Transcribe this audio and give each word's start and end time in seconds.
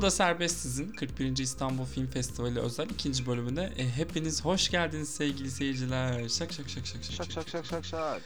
Konuda 0.00 0.10
Serbest 0.10 0.58
Sizin 0.58 0.92
41. 0.92 1.36
İstanbul 1.36 1.84
Film 1.84 2.06
Festivali 2.06 2.60
özel 2.60 2.90
ikinci 2.90 3.26
bölümüne 3.26 3.72
e, 3.76 3.90
hepiniz 3.90 4.44
hoş 4.44 4.70
geldiniz 4.70 5.08
sevgili 5.08 5.50
seyirciler. 5.50 6.28
Şak 6.28 6.52
şak 6.52 6.68
şak 6.68 6.86
şak 6.86 7.04
şak. 7.04 7.14
Şak 7.14 7.32
şak 7.32 7.48
şak 7.48 7.66
şak 7.66 7.84
şak. 7.84 8.22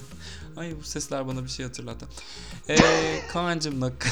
Ay 0.56 0.76
bu 0.80 0.84
sesler 0.84 1.26
bana 1.26 1.44
bir 1.44 1.48
şey 1.48 1.66
hatırlattı. 1.66 2.06
Eee 2.68 3.22
Kaan'cımla 3.32 3.92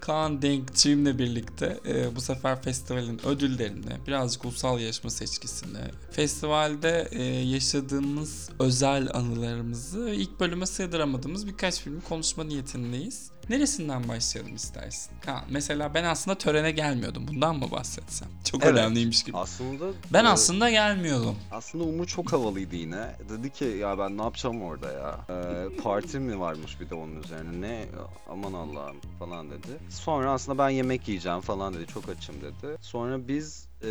Kaan 0.00 0.42
Denkçiğimle 0.42 1.18
birlikte 1.18 1.80
e, 1.86 2.16
bu 2.16 2.20
sefer 2.20 2.62
festivalin 2.62 3.26
ödüllerini, 3.26 4.06
birazcık 4.06 4.44
ulusal 4.44 4.80
yarışma 4.80 5.10
seçkisini, 5.10 5.80
festivalde 6.10 7.08
e, 7.12 7.22
yaşadığımız 7.24 8.50
özel 8.58 9.08
anılarımızı 9.14 10.10
ilk 10.10 10.40
bölüme 10.40 10.66
sığdıramadığımız 10.66 11.46
birkaç 11.46 11.80
filmi 11.80 12.00
konuşma 12.00 12.44
niyetindeyiz. 12.44 13.33
Neresinden 13.50 14.08
başlayalım 14.08 14.54
istersin? 14.54 15.12
Ha, 15.26 15.44
mesela 15.50 15.94
ben 15.94 16.04
aslında 16.04 16.38
törene 16.38 16.70
gelmiyordum. 16.70 17.28
Bundan 17.28 17.56
mı 17.58 17.70
bahsetsem? 17.70 18.28
Çok 18.44 18.62
Evet. 18.64 18.72
önemliymiş 18.74 19.22
gibi. 19.24 19.36
Aslında 19.36 19.84
Ben 20.12 20.24
e, 20.24 20.28
aslında 20.28 20.70
gelmiyordum. 20.70 21.36
aslında 21.52 21.84
Umut 21.84 22.08
çok 22.08 22.32
havalıydı 22.32 22.76
yine. 22.76 23.16
Dedi 23.28 23.52
ki 23.52 23.64
ya 23.64 23.98
ben 23.98 24.18
ne 24.18 24.22
yapacağım 24.22 24.62
orada 24.62 24.92
ya? 24.92 25.20
Ee, 25.30 25.76
parti 25.82 26.18
mi 26.18 26.40
varmış 26.40 26.80
bir 26.80 26.90
de 26.90 26.94
onun 26.94 27.22
üzerine? 27.22 27.60
Ne 27.60 27.84
aman 28.30 28.52
Allah'ım 28.52 28.96
falan 29.18 29.50
dedi. 29.50 29.68
Sonra 29.90 30.32
aslında 30.32 30.58
ben 30.58 30.68
yemek 30.70 31.08
yiyeceğim 31.08 31.40
falan 31.40 31.74
dedi. 31.74 31.86
Çok 31.86 32.08
açım 32.08 32.34
dedi. 32.40 32.76
Sonra 32.80 33.28
biz 33.28 33.68
e, 33.82 33.88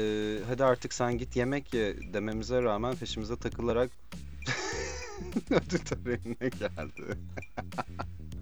hadi 0.47 0.63
artık 0.63 0.93
sen 0.93 1.17
git 1.17 1.35
yemek 1.35 1.73
ye 1.73 2.13
dememize 2.13 2.61
rağmen 2.61 2.95
peşimize 2.95 3.35
takılarak 3.35 3.91
ödül 5.49 5.79
törenine 5.79 6.49
geldi. 6.59 7.17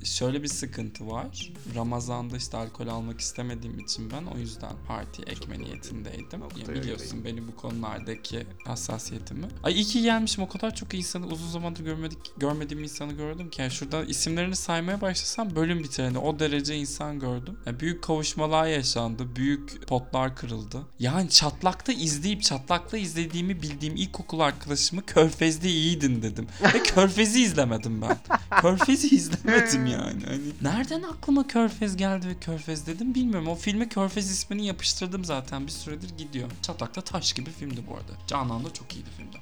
Şöyle 0.03 0.43
bir 0.43 0.47
sıkıntı 0.47 1.07
var. 1.07 1.51
Ramazan'da 1.75 2.37
işte 2.37 2.57
alkol 2.57 2.87
almak 2.87 3.21
istemediğim 3.21 3.79
için 3.79 4.11
ben 4.11 4.25
o 4.35 4.37
yüzden 4.37 4.71
parti 4.87 5.21
ekme 5.21 5.59
niyetindeydim. 5.59 6.41
Ya 6.41 6.75
biliyorsun 6.75 7.25
benim 7.25 7.47
bu 7.47 7.55
konulardaki 7.55 8.47
hassasiyetimi. 8.65 9.47
Ay 9.63 9.73
iyi 9.73 9.83
ki 9.83 10.01
gelmişim. 10.01 10.43
O 10.43 10.49
kadar 10.49 10.75
çok 10.75 10.93
insanı 10.93 11.27
uzun 11.27 11.49
zamandır 11.49 11.83
görmedik, 11.83 12.19
görmediğim 12.37 12.83
insanı 12.83 13.13
gördüm 13.13 13.49
ki. 13.49 13.61
Yani 13.61 13.71
şurada 13.71 14.03
isimlerini 14.03 14.55
saymaya 14.55 15.01
başlasam 15.01 15.55
bölüm 15.55 15.83
biter. 15.83 16.03
Yani 16.03 16.17
o 16.17 16.39
derece 16.39 16.75
insan 16.75 17.19
gördüm. 17.19 17.57
Yani 17.65 17.79
büyük 17.79 18.03
kavuşmalar 18.03 18.67
yaşandı. 18.67 19.35
Büyük 19.35 19.87
potlar 19.87 20.35
kırıldı. 20.35 20.81
Yani 20.99 21.29
çatlakta 21.29 21.91
izleyip 21.91 22.43
çatlakta 22.43 22.97
izlediğimi 22.97 23.61
bildiğim 23.61 23.95
ilkokul 23.95 24.39
arkadaşımı 24.39 25.05
Körfez'de 25.05 25.69
iyiydin 25.69 26.21
dedim. 26.21 26.47
Ve 26.73 26.83
Körfez'i 26.83 27.41
izlemedim 27.41 28.01
ben. 28.01 28.17
Körfez'i 28.61 29.15
izlemedim 29.15 29.85
yani. 29.91 30.23
Hani 30.25 30.41
nereden 30.61 31.03
aklıma 31.03 31.47
Körfez 31.47 31.97
geldi 31.97 32.27
ve 32.27 32.39
Körfez 32.39 32.87
dedim 32.87 33.15
bilmiyorum. 33.15 33.47
O 33.47 33.55
filme 33.55 33.89
Körfez 33.89 34.31
ismini 34.31 34.65
yapıştırdım 34.65 35.25
zaten 35.25 35.67
bir 35.67 35.71
süredir 35.71 36.17
gidiyor. 36.17 36.49
Çatlakta 36.61 37.01
taş 37.01 37.33
gibi 37.33 37.49
filmdi 37.51 37.83
bu 37.89 37.93
arada. 37.95 38.11
Canan 38.27 38.65
da 38.65 38.73
çok 38.73 38.93
iyiydi 38.95 39.09
filmde. 39.17 39.37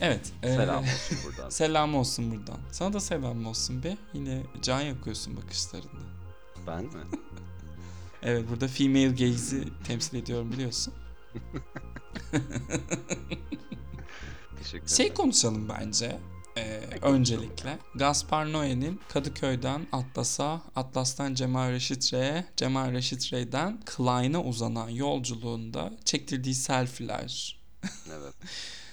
Evet. 0.00 0.32
e, 0.42 0.48
Selam 0.56 0.84
olsun 0.84 1.18
buradan. 1.26 1.50
selam 1.50 1.94
olsun 1.94 2.30
buradan. 2.30 2.58
Sana 2.72 2.92
da 2.92 3.00
selam 3.00 3.46
olsun 3.46 3.82
be. 3.82 3.96
Yine 4.14 4.42
can 4.62 4.80
yakıyorsun 4.80 5.36
bakışlarında. 5.36 6.00
Ben 6.66 6.84
mi? 6.84 6.90
Evet 8.22 8.44
burada 8.50 8.68
female 8.68 9.08
gaze'i 9.08 9.64
temsil 9.84 10.16
ediyorum 10.16 10.52
biliyorsun. 10.52 10.94
Teşekkür 14.62 14.88
Şey 14.88 15.06
ederim. 15.06 15.16
konuşalım 15.16 15.68
bence. 15.68 16.18
Ee, 16.58 16.80
öncelikle 17.02 17.78
Gaspar 17.94 18.46
Noé'nin 18.46 19.00
Kadıköy'den 19.08 19.86
Atlas'a, 19.92 20.62
Atlas'tan 20.76 21.34
Cemal 21.34 21.70
Reşit 21.70 22.14
Rey'e, 22.14 22.44
Cemal 22.56 22.92
Reşit 22.92 23.32
Rey'den 23.32 23.80
Klein'a 23.86 24.42
uzanan 24.42 24.88
yolculuğunda 24.88 25.92
çektirdiği 26.04 26.54
selfie'ler, 26.54 27.58
Evet. 28.08 28.34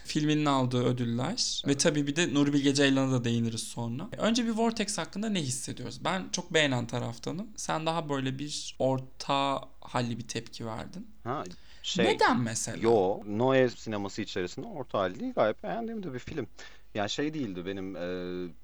filminin 0.06 0.46
aldığı 0.46 0.84
ödüller 0.84 1.64
ve 1.68 1.78
tabii 1.78 2.08
bir 2.08 2.16
de 2.16 2.34
Nuri 2.34 2.54
Bilge 2.54 2.74
Ceylan'a 2.74 3.12
da 3.12 3.24
değiniriz 3.24 3.64
sonra. 3.64 4.08
Önce 4.18 4.46
bir 4.46 4.52
Vortex 4.52 4.98
hakkında 4.98 5.30
ne 5.30 5.42
hissediyoruz? 5.42 6.00
Ben 6.06 6.30
çok 6.32 6.54
beğenen 6.54 6.88
taraftanım. 6.88 7.48
Sen 7.56 7.86
daha 7.86 8.10
böyle 8.10 8.40
bir 8.40 8.76
orta 8.80 9.62
halli 9.82 10.18
bir 10.18 10.28
tepki 10.28 10.66
verdin. 10.66 11.08
Ha 11.24 11.44
şey. 11.84 12.06
Neden 12.06 12.40
mesela? 12.40 12.78
Yo, 12.78 13.20
Noe 13.28 13.70
sineması 13.70 14.22
içerisinde 14.22 14.68
orta 14.68 15.16
değil. 15.16 15.34
Gayet 15.34 15.64
beğendiğim 15.64 16.04
de 16.04 16.14
bir 16.14 16.20
film. 16.20 16.48
Yani 16.94 17.10
şey 17.10 17.34
değildi 17.34 17.66
benim 17.66 17.96
e, 17.96 18.02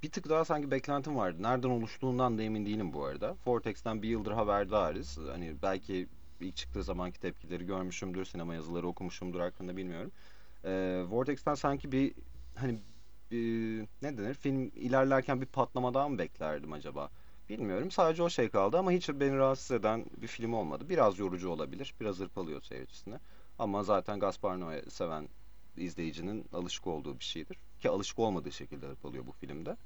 bir 0.04 0.12
tık 0.12 0.30
daha 0.30 0.46
sanki 0.46 0.72
beklentim 0.72 1.16
vardı. 1.16 1.44
Nereden 1.44 1.70
oluştuğundan 1.70 2.38
da 2.38 2.44
emin 2.44 2.66
değilim 2.66 2.94
bu 2.94 3.06
arada. 3.06 3.36
Vortex'ten 3.46 4.02
bir 4.02 4.10
yıldır 4.10 4.32
haberdarız. 4.32 5.20
Hani 5.32 5.56
belki 5.62 6.08
ilk 6.40 6.56
çıktığı 6.56 6.84
zamanki 6.84 7.20
tepkileri 7.20 7.66
görmüşümdür, 7.66 8.26
sinema 8.26 8.56
yazıları 8.56 8.88
okumuşumdur 8.88 9.40
hakkında 9.40 9.78
bilmiyorum. 9.78 10.12
E, 10.64 11.04
Vortex'ten 11.10 11.56
sanki 11.56 11.92
bir 11.92 12.14
hani 12.56 12.80
bir, 13.32 13.88
ne 14.02 14.18
denir 14.18 14.34
film 14.34 14.72
ilerlerken 14.76 15.42
bir 15.42 15.46
patlama 15.46 15.94
daha 15.94 16.10
mı 16.10 16.18
beklerdim 16.18 16.74
acaba? 16.74 17.10
Bilmiyorum. 17.50 17.92
Sadece 17.92 18.24
o 18.24 18.30
şey 18.30 18.50
kaldı 18.50 18.78
ama 18.78 18.92
hiç 18.92 19.10
beni 19.10 19.38
rahatsız 19.38 19.72
eden 19.72 20.06
bir 20.18 20.28
film 20.28 20.54
olmadı. 20.54 20.90
Biraz 20.90 21.20
yorucu 21.20 21.50
olabilir. 21.50 21.94
Biraz 22.02 22.20
hırpalıyor 22.20 22.62
seyircisine. 22.62 23.20
Ama 23.60 23.84
zaten 23.84 24.20
Gaspar 24.20 24.56
Noé 24.58 24.90
seven 24.90 25.30
izleyicinin 25.78 26.46
alışık 26.54 26.88
olduğu 26.88 27.20
bir 27.20 27.24
şeydir. 27.24 27.58
Ki 27.82 27.90
alışık 27.90 28.20
olmadığı 28.20 28.52
şekilde 28.52 28.88
hırpalıyor 28.88 29.28
bu 29.28 29.32
filmde. 29.32 29.78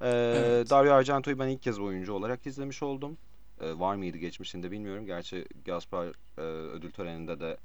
Ee, 0.00 0.08
Evet. 0.36 0.70
Dario 0.70 0.92
Argento'yu 0.92 1.38
ben 1.38 1.48
ilk 1.48 1.62
kez 1.62 1.78
oyuncu 1.78 2.12
olarak 2.12 2.46
izlemiş 2.46 2.82
oldum. 2.82 3.16
Ee, 3.60 3.78
var 3.78 3.94
mıydı 3.94 4.18
geçmişinde 4.18 4.70
bilmiyorum. 4.70 5.06
Gerçi 5.06 5.46
Gaspar 5.64 6.06
e, 6.38 6.40
ödül 6.40 6.90
töreninde 6.90 7.40
de 7.40 7.56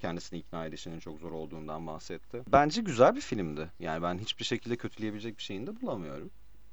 kendisini 0.00 0.38
ikna 0.38 0.66
edişinin 0.66 1.00
çok 1.00 1.18
zor 1.18 1.32
olduğundan 1.32 1.86
bahsetti. 1.86 2.42
Bence 2.52 2.80
güzel 2.82 3.16
bir 3.16 3.20
filmdi. 3.20 3.70
Yani 3.80 4.02
ben 4.02 4.18
hiçbir 4.18 4.44
şekilde 4.44 4.76
kötüleyebilecek 4.76 5.38
bir 5.38 5.42
şeyini 5.42 5.66
de 5.66 5.80
bulamıyorum. 5.80 6.30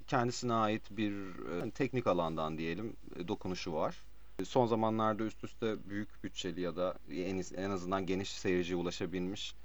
Kendisine 0.07 0.53
ait 0.53 0.83
bir 0.91 1.11
e, 1.11 1.59
hani 1.59 1.71
teknik 1.71 2.07
alandan 2.07 2.57
diyelim 2.57 2.93
e, 3.15 3.27
dokunuşu 3.27 3.73
var. 3.73 3.95
Son 4.43 4.67
zamanlarda 4.67 5.23
üst 5.23 5.43
üste 5.43 5.89
büyük 5.89 6.23
bütçeli 6.23 6.61
ya 6.61 6.75
da 6.75 6.95
en, 7.11 7.43
en 7.55 7.69
azından 7.69 8.05
geniş 8.05 8.31
seyirciye 8.31 8.77
ulaşabilmiş 8.77 9.55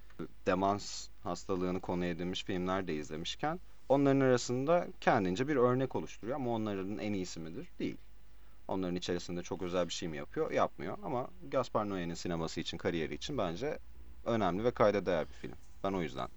demans 0.47 1.09
hastalığını 1.23 1.81
konu 1.81 2.05
edinmiş 2.05 2.45
filmler 2.45 2.87
de 2.87 2.95
izlemişken 2.95 3.61
onların 3.89 4.21
arasında 4.21 4.87
kendince 5.01 5.49
bir 5.49 5.57
örnek 5.57 5.97
oluşturuyor 5.97 6.37
ama 6.37 6.51
onların 6.51 6.99
en 6.99 7.13
iyisi 7.13 7.41
midir? 7.41 7.69
Değil. 7.79 7.97
Onların 8.69 8.97
içerisinde 8.97 9.43
çok 9.43 9.63
özel 9.63 9.89
bir 9.89 9.93
şey 9.93 10.09
mi 10.09 10.17
yapıyor? 10.17 10.51
Yapmıyor 10.51 10.99
ama 11.03 11.29
Gaspar 11.51 11.85
Noé'nin 11.85 12.15
sineması 12.15 12.61
için, 12.61 12.79
kariyeri 12.79 13.15
için 13.15 13.39
bence 13.39 13.79
önemli 14.25 14.65
ve 14.65 14.71
kayda 14.71 15.07
değer 15.07 15.29
bir 15.29 15.35
film. 15.35 15.57
Ben 15.85 15.93
o 15.93 16.03
yüzden 16.03 16.29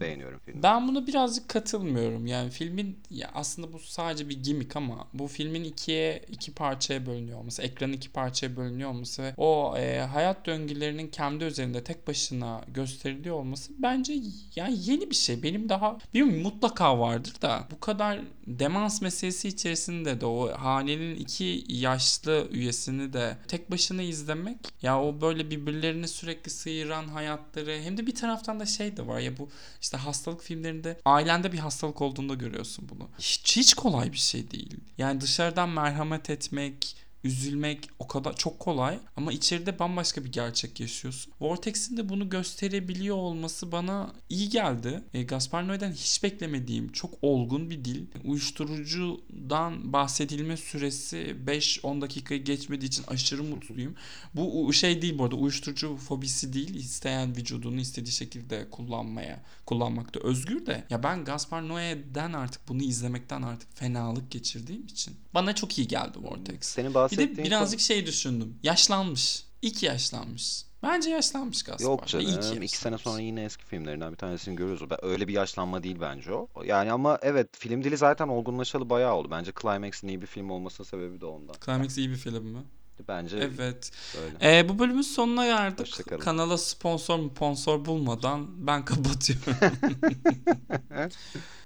beğeniyorum 0.00 0.40
filmi. 0.44 0.62
Ben 0.62 0.88
buna 0.88 1.06
birazcık 1.06 1.48
katılmıyorum. 1.48 2.26
Yani 2.26 2.50
filmin 2.50 2.98
ya 3.10 3.30
aslında 3.34 3.72
bu 3.72 3.78
sadece 3.78 4.28
bir 4.28 4.42
gimmick 4.42 4.76
ama 4.76 5.08
bu 5.14 5.28
filmin 5.28 5.64
ikiye 5.64 6.22
iki 6.30 6.52
parçaya 6.52 7.06
bölünüyor 7.06 7.38
olması, 7.38 7.62
ekranın 7.62 7.92
iki 7.92 8.10
parçaya 8.10 8.56
bölünüyor 8.56 8.90
olması 8.90 9.22
ve 9.22 9.34
o 9.36 9.76
e, 9.78 10.00
hayat 10.00 10.46
döngülerinin 10.46 11.08
kendi 11.08 11.44
üzerinde 11.44 11.84
tek 11.84 12.08
başına 12.08 12.60
gösteriliyor 12.74 13.36
olması 13.36 13.72
bence 13.78 14.14
yani 14.56 14.76
yeni 14.80 15.10
bir 15.10 15.14
şey. 15.14 15.42
Benim 15.42 15.68
daha 15.68 15.98
bilmiyorum 16.14 16.42
mutlaka 16.42 16.98
vardır 16.98 17.34
da 17.42 17.68
bu 17.70 17.80
kadar 17.80 18.20
demans 18.46 19.02
meselesi 19.02 19.48
içerisinde 19.48 20.20
de 20.20 20.26
o 20.26 20.52
hanenin 20.58 21.16
iki 21.16 21.64
yaşlı 21.68 22.48
üyesini 22.50 23.12
de 23.12 23.36
tek 23.48 23.70
başına 23.70 24.02
izlemek 24.02 24.58
ya 24.82 25.02
o 25.02 25.20
böyle 25.20 25.50
birbirlerini 25.50 26.08
sürekli 26.08 26.50
sıyıran 26.50 27.08
hayatları 27.08 27.80
hem 27.82 27.96
de 27.96 28.06
bir 28.06 28.14
taraftan 28.14 28.60
da 28.60 28.66
şey 28.66 28.96
de 28.96 29.06
var 29.06 29.20
ya 29.20 29.38
bu 29.38 29.48
işte 29.84 29.96
hastalık 29.96 30.42
filmlerinde 30.42 31.00
ailende 31.04 31.52
bir 31.52 31.58
hastalık 31.58 32.02
olduğunda 32.02 32.34
görüyorsun 32.34 32.88
bunu. 32.88 33.08
Hiç, 33.18 33.56
hiç 33.56 33.74
kolay 33.74 34.12
bir 34.12 34.18
şey 34.18 34.50
değil. 34.50 34.76
Yani 34.98 35.20
dışarıdan 35.20 35.68
merhamet 35.68 36.30
etmek, 36.30 36.96
üzülmek 37.24 37.88
o 37.98 38.06
kadar 38.06 38.36
çok 38.36 38.58
kolay 38.58 38.98
ama 39.16 39.32
içeride 39.32 39.78
bambaşka 39.78 40.24
bir 40.24 40.32
gerçek 40.32 40.80
yaşıyorsun. 40.80 41.32
Vortex'in 41.40 41.96
de 41.96 42.08
bunu 42.08 42.30
gösterebiliyor 42.30 43.16
olması 43.16 43.72
bana 43.72 44.12
iyi 44.28 44.48
geldi. 44.48 45.02
E, 45.14 45.22
Gaspar 45.22 45.62
Noé'den 45.62 45.92
hiç 45.92 46.22
beklemediğim 46.22 46.92
çok 46.92 47.14
olgun 47.22 47.70
bir 47.70 47.84
dil. 47.84 48.06
Uyuşturucudan 48.24 49.92
bahsedilme 49.92 50.56
süresi 50.56 51.36
5-10 51.46 52.00
dakikayı 52.00 52.44
geçmediği 52.44 52.88
için 52.88 53.04
aşırı 53.08 53.42
mutluyum. 53.42 53.94
Bu 54.34 54.72
şey 54.72 55.02
değil 55.02 55.18
bu 55.18 55.24
arada 55.24 55.36
uyuşturucu 55.36 55.96
fobisi 55.96 56.52
değil. 56.52 56.74
İsteyen 56.74 57.36
vücudunu 57.36 57.80
istediği 57.80 58.12
şekilde 58.12 58.70
kullanmaya, 58.70 59.42
kullanmakta 59.66 60.20
özgür 60.20 60.66
de. 60.66 60.84
Ya 60.90 61.02
ben 61.02 61.24
Gaspar 61.24 61.62
Noé'den 61.62 62.32
artık 62.32 62.68
bunu 62.68 62.82
izlemekten 62.82 63.42
artık 63.42 63.76
fenalık 63.76 64.30
geçirdiğim 64.30 64.86
için. 64.86 65.16
Bana 65.34 65.54
çok 65.54 65.78
iyi 65.78 65.88
geldi 65.88 66.18
Vortex. 66.22 66.56
Senin 66.60 66.94
Bir 67.12 67.13
bahsettiğin 67.16 67.36
de 67.36 67.44
birazcık 67.44 67.80
şey 67.80 68.06
düşündüm. 68.06 68.58
Yaşlanmış. 68.62 69.44
İyi 69.62 69.72
ki 69.72 69.86
yaşlanmış. 69.86 70.62
Bence 70.82 71.10
yaşlanmış 71.10 71.62
Gaspar. 71.62 71.84
Yok 71.84 72.00
İyi 72.02 72.06
ki 72.06 72.12
canım. 72.12 72.26
iki 72.26 72.34
yaşlanmış. 72.36 72.70
sene 72.70 72.98
sonra 72.98 73.20
yine 73.20 73.44
eski 73.44 73.64
filmlerinden 73.64 74.12
bir 74.12 74.16
tanesini. 74.16 74.60
Ben- 74.90 75.04
Öyle 75.04 75.28
bir 75.28 75.32
yaşlanma 75.32 75.82
değil 75.82 75.96
bence 76.00 76.32
o. 76.32 76.48
Yani 76.64 76.92
ama 76.92 77.18
evet 77.22 77.56
film 77.58 77.84
dili 77.84 77.96
zaten 77.96 78.28
olgunlaşalı 78.28 78.90
bayağı 78.90 79.14
oldu. 79.14 79.28
Bence 79.30 79.52
Climax'in 79.62 80.08
iyi 80.08 80.22
bir 80.22 80.26
film 80.26 80.50
olmasının 80.50 80.86
sebebi 80.88 81.20
de 81.20 81.26
ondan. 81.26 81.54
Climax 81.64 81.98
iyi 81.98 82.10
bir 82.10 82.16
film 82.16 82.44
mi? 82.44 82.62
Bence 83.08 83.36
Evet. 83.38 83.90
öyle. 84.24 84.58
Ee, 84.58 84.68
bu 84.68 84.78
bölümün 84.78 85.02
sonuna 85.02 85.46
geldik. 85.46 85.80
Hoşçakalın. 85.80 86.20
Kanala 86.20 86.58
sponsor 86.58 87.18
mu 87.18 87.30
sponsor 87.36 87.84
bulmadan 87.84 88.66
ben 88.66 88.84
kapatıyorum. 88.84 89.54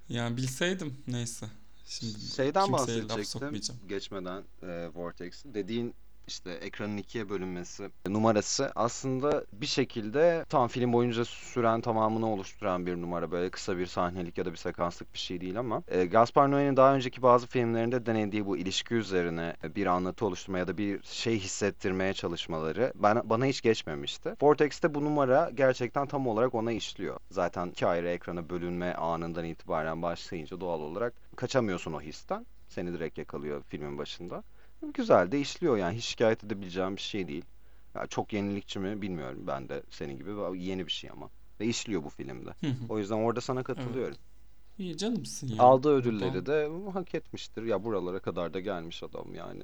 yani 0.09 0.37
bilseydim 0.37 0.95
neyse. 1.06 1.47
Şimdi 1.88 2.20
Şeyden 2.20 2.73
bahsedecektim 2.73 3.61
geçmeden 3.88 4.43
e, 4.62 4.88
Vortex. 4.94 5.44
Dediğin 5.44 5.94
işte 6.26 6.50
ekranın 6.50 6.96
ikiye 6.96 7.29
bölünmesi 7.29 7.90
numarası 8.08 8.73
aslında 8.75 9.44
bir 9.52 9.67
şekilde 9.67 10.44
tam 10.49 10.69
film 10.69 10.93
boyunca 10.93 11.25
süren 11.25 11.81
tamamını 11.81 12.32
oluşturan 12.32 12.87
bir 12.87 12.96
numara. 12.96 13.31
Böyle 13.31 13.50
kısa 13.50 13.79
bir 13.79 13.87
sahnelik 13.87 14.38
ya 14.38 14.44
da 14.44 14.52
bir 14.52 14.56
sekanslık 14.56 15.14
bir 15.14 15.19
şey 15.19 15.40
değil 15.40 15.58
ama 15.58 15.82
e, 15.88 16.05
Gaspar 16.05 16.49
Noé'nin 16.49 16.76
daha 16.76 16.94
önceki 16.94 17.23
bazı 17.23 17.46
filmlerinde 17.46 18.06
denediği 18.06 18.46
bu 18.46 18.56
ilişki 18.56 18.94
üzerine 18.94 19.56
bir 19.76 19.87
anlatı 19.87 20.26
oluşturma 20.26 20.58
ya 20.58 20.69
da 20.69 20.79
bir 20.79 21.02
şey 21.02 21.38
hissettirmeye 21.38 22.14
çalışmaları 22.14 22.93
bana, 22.94 23.31
bana 23.31 23.44
hiç 23.44 23.62
geçmemişti. 23.62 24.35
Vortex'te 24.43 24.94
bu 24.94 25.05
numara 25.05 25.50
gerçekten 25.55 26.06
tam 26.06 26.26
olarak 26.26 26.55
ona 26.55 26.73
işliyor. 26.73 27.17
Zaten 27.31 27.67
iki 27.67 27.87
ayrı 27.87 28.08
ekrana 28.08 28.50
bölünme 28.50 28.94
anından 28.94 29.44
itibaren 29.44 30.02
başlayınca 30.02 30.61
doğal 30.61 30.81
olarak 30.81 31.27
kaçamıyorsun 31.38 31.93
o 31.93 32.00
histen. 32.00 32.46
Seni 32.69 32.93
direkt 32.93 33.19
yakalıyor 33.19 33.62
filmin 33.69 33.99
başında. 33.99 34.43
Güzel 34.94 35.32
de 35.32 35.40
işliyor 35.40 35.76
yani 35.76 35.96
hiç 35.96 36.05
şikayet 36.05 36.44
edebileceğim 36.44 36.96
bir 36.96 37.00
şey 37.00 37.29
değil. 37.29 37.44
Ya 37.94 38.06
çok 38.06 38.32
yenilikçi 38.32 38.79
mi 38.79 39.02
bilmiyorum 39.02 39.44
ben 39.46 39.69
de 39.69 39.82
senin 39.90 40.17
gibi 40.17 40.31
yeni 40.58 40.87
bir 40.87 40.93
şey 40.93 41.11
ama. 41.11 41.31
Ve 41.61 41.67
işliyor 41.67 42.05
bu 42.05 42.11
filmde. 42.11 42.50
Hı 42.61 42.67
hı. 42.67 42.75
O 42.88 42.99
yüzden 42.99 43.14
orada 43.14 43.40
sana 43.40 43.62
katılıyorum. 43.62 44.17
İyi 44.79 44.96
canımsın 44.96 45.49
ya. 45.49 45.62
Aldığı 45.62 45.94
ödülleri 45.94 46.46
de 46.46 46.70
hak 46.93 47.14
etmiştir. 47.14 47.62
Ya 47.62 47.85
buralara 47.85 48.19
kadar 48.19 48.55
da 48.55 48.61
gelmiş 48.61 49.02
adam 49.02 49.35
yani. 49.35 49.62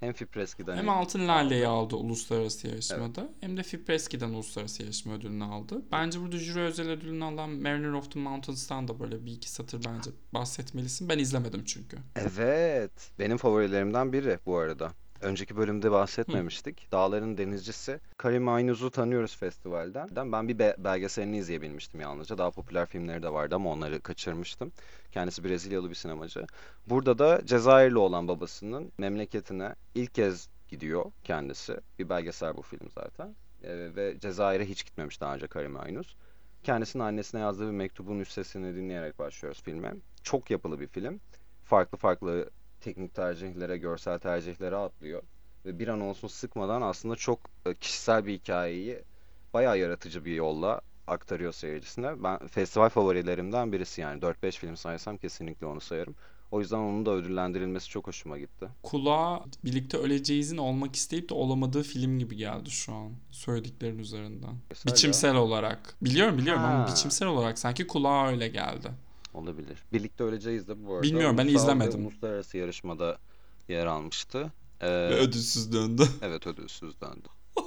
Hem 0.00 0.12
Fipreski'den 0.12 0.76
Hem 0.76 0.88
Altın 0.88 1.28
Lale'yi 1.28 1.66
aldı 1.66 1.96
uluslararası 1.96 2.68
yarışmada 2.68 3.30
hem 3.40 3.56
de 3.56 3.62
Fipreski'den 3.62 4.28
uluslararası 4.30 4.82
yarışma 4.82 5.14
ödülünü 5.14 5.44
aldı. 5.44 5.82
Bence 5.92 6.20
burada 6.20 6.38
jüri 6.38 6.60
özel 6.60 6.88
ödülünü 6.90 7.24
alan 7.24 7.50
Mariner 7.50 7.92
of 7.92 8.10
the 8.12 8.20
Mountains'tan 8.20 8.88
da 8.88 9.00
böyle 9.00 9.24
bir 9.26 9.32
iki 9.32 9.50
satır 9.50 9.84
bence 9.84 10.10
bahsetmelisin. 10.34 11.08
Ben 11.08 11.18
izlemedim 11.18 11.64
çünkü. 11.64 11.98
Evet. 12.16 13.10
Benim 13.18 13.36
favorilerimden 13.36 14.12
biri 14.12 14.38
bu 14.46 14.56
arada. 14.56 14.92
Önceki 15.20 15.56
bölümde 15.56 15.90
bahsetmemiştik. 15.90 16.92
Dağların 16.92 17.38
Denizcisi. 17.38 18.00
Karim 18.16 18.48
Aynuz'u 18.48 18.90
tanıyoruz 18.90 19.36
festivalden. 19.36 20.08
Ben 20.32 20.48
bir 20.48 20.58
be- 20.58 20.76
belgeselini 20.78 21.38
izleyebilmiştim 21.38 22.00
yalnızca. 22.00 22.38
Daha 22.38 22.50
popüler 22.50 22.86
filmleri 22.86 23.22
de 23.22 23.32
vardı 23.32 23.54
ama 23.54 23.70
onları 23.70 24.00
kaçırmıştım. 24.00 24.72
Kendisi 25.12 25.44
Brezilyalı 25.44 25.90
bir 25.90 25.94
sinemacı. 25.94 26.46
Burada 26.86 27.18
da 27.18 27.40
Cezayirli 27.46 27.98
olan 27.98 28.28
babasının 28.28 28.92
memleketine 28.98 29.74
ilk 29.94 30.14
kez 30.14 30.48
gidiyor 30.68 31.04
kendisi. 31.24 31.76
Bir 31.98 32.08
belgesel 32.08 32.56
bu 32.56 32.62
film 32.62 32.90
zaten. 32.94 33.34
Ee, 33.62 33.96
ve 33.96 34.18
Cezayir'e 34.20 34.64
hiç 34.64 34.84
gitmemiş 34.84 35.20
daha 35.20 35.34
önce 35.34 35.46
Karim 35.46 35.80
Aynuz. 35.80 36.16
Kendisinin 36.62 37.02
annesine 37.02 37.40
yazdığı 37.40 37.66
bir 37.66 37.76
mektubun 37.76 38.20
üst 38.20 38.32
sesini 38.32 38.76
dinleyerek 38.76 39.18
başlıyoruz 39.18 39.62
filme. 39.62 39.94
Çok 40.22 40.50
yapılı 40.50 40.80
bir 40.80 40.86
film. 40.86 41.20
Farklı 41.64 41.98
farklı 41.98 42.50
teknik 42.80 43.14
tercihlere, 43.14 43.76
görsel 43.78 44.18
tercihlere 44.18 44.76
atlıyor. 44.76 45.22
Ve 45.66 45.78
bir 45.78 45.88
an 45.88 46.00
olsun 46.00 46.28
sıkmadan 46.28 46.82
aslında 46.82 47.16
çok 47.16 47.38
e, 47.66 47.74
kişisel 47.74 48.26
bir 48.26 48.32
hikayeyi 48.32 48.98
bayağı 49.54 49.78
yaratıcı 49.78 50.24
bir 50.24 50.34
yolla 50.34 50.80
aktarıyor 51.06 51.52
seyircisine. 51.52 52.22
Ben 52.22 52.46
festival 52.46 52.88
favorilerimden 52.88 53.72
birisi 53.72 54.00
yani 54.00 54.20
4-5 54.20 54.52
film 54.52 54.76
saysam 54.76 55.16
kesinlikle 55.16 55.66
onu 55.66 55.80
sayarım. 55.80 56.14
O 56.50 56.60
yüzden 56.60 56.76
onun 56.78 57.06
da 57.06 57.10
ödüllendirilmesi 57.10 57.88
çok 57.88 58.06
hoşuma 58.06 58.38
gitti. 58.38 58.68
Kulağa 58.82 59.44
birlikte 59.64 59.96
öleceğizin 59.96 60.56
olmak 60.56 60.96
isteyip 60.96 61.28
de 61.28 61.34
olamadığı 61.34 61.82
film 61.82 62.18
gibi 62.18 62.36
geldi 62.36 62.70
şu 62.70 62.92
an 62.94 63.12
söylediklerin 63.30 63.98
üzerinden. 63.98 64.54
Mesela 64.70 64.94
Biçimsel 64.94 65.36
olarak. 65.36 65.96
Biliyorum 66.02 66.38
biliyorum 66.38 66.62
ama 66.62 66.78
Ha. 66.84 66.88
biçimsel 66.92 67.28
olarak 67.28 67.58
sanki 67.58 67.86
kulağa 67.86 68.28
öyle 68.28 68.48
geldi. 68.48 68.90
Olabilir. 69.34 69.78
Birlikte 69.92 70.24
öleceğiz 70.24 70.68
de 70.68 70.86
bu 70.86 70.94
arada. 70.94 71.02
Bilmiyorum, 71.02 71.38
ben 71.38 71.46
ulusal 71.46 71.58
ve 71.58 71.62
izlemedim. 71.62 72.06
Uluslararası 72.06 72.56
yarışmada 72.56 73.18
yer 73.68 73.86
almıştı. 73.86 74.52
Ee, 74.80 74.88
Ve 74.88 75.14
ödülsüz 75.14 75.72
döndü. 75.72 76.08
evet 76.22 76.46
ödülsüz 76.46 77.00
döndü. 77.00 77.28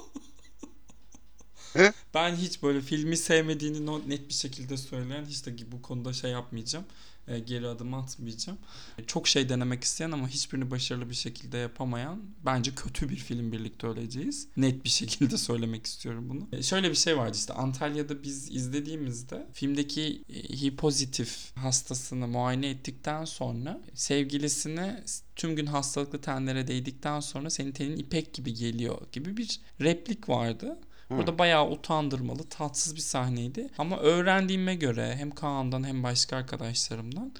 Ben 2.14 2.36
hiç 2.36 2.62
böyle 2.62 2.80
filmi 2.80 3.16
sevmediğini 3.16 4.08
net 4.08 4.28
bir 4.28 4.34
şekilde 4.34 4.76
söyleyen 4.76 5.24
hiç 5.24 5.46
de 5.46 5.72
bu 5.72 5.82
konuda 5.82 6.12
şey 6.12 6.30
yapmayacağım. 6.30 6.84
E, 7.28 7.38
geri 7.38 7.66
adım 7.68 7.94
atmayacağım. 7.94 8.58
E, 8.98 9.04
Çok 9.04 9.28
şey 9.28 9.48
denemek 9.48 9.84
isteyen 9.84 10.10
ama 10.10 10.28
hiçbirini 10.28 10.70
başarılı 10.70 11.10
bir 11.10 11.14
şekilde 11.14 11.58
yapamayan 11.58 12.22
bence 12.46 12.74
kötü 12.74 13.08
bir 13.08 13.16
film 13.16 13.52
birlikte 13.52 13.86
öleceğiz. 13.86 14.48
Net 14.56 14.84
bir 14.84 14.88
şekilde 14.90 15.38
söylemek 15.38 15.86
istiyorum 15.86 16.28
bunu. 16.28 16.48
E, 16.52 16.62
Şöyle 16.62 16.90
bir 16.90 16.94
şey 16.96 17.16
vardı 17.16 17.36
işte 17.36 17.52
Antalya'da 17.52 18.22
biz 18.22 18.50
izlediğimizde 18.50 19.46
filmdeki 19.52 20.22
e, 20.28 20.34
hipozitif 20.60 21.56
hastasını 21.56 22.28
muayene 22.28 22.70
ettikten 22.70 23.24
sonra 23.24 23.80
sevgilisine 23.94 25.04
tüm 25.36 25.56
gün 25.56 25.66
hastalıklı 25.66 26.20
tenlere 26.20 26.66
değdikten 26.68 27.20
sonra 27.20 27.50
senin 27.50 27.72
tenin 27.72 27.96
ipek 27.96 28.34
gibi 28.34 28.54
geliyor 28.54 28.98
gibi 29.12 29.36
bir 29.36 29.60
replik 29.80 30.28
vardı. 30.28 30.78
Burada 31.10 31.38
bayağı 31.38 31.70
utandırmalı, 31.70 32.48
tatsız 32.48 32.96
bir 32.96 33.00
sahneydi. 33.00 33.70
Ama 33.78 33.98
öğrendiğime 33.98 34.74
göre 34.74 35.16
hem 35.16 35.30
Kaan'dan 35.30 35.84
hem 35.86 36.02
başka 36.02 36.36
arkadaşlarımdan 36.36 37.32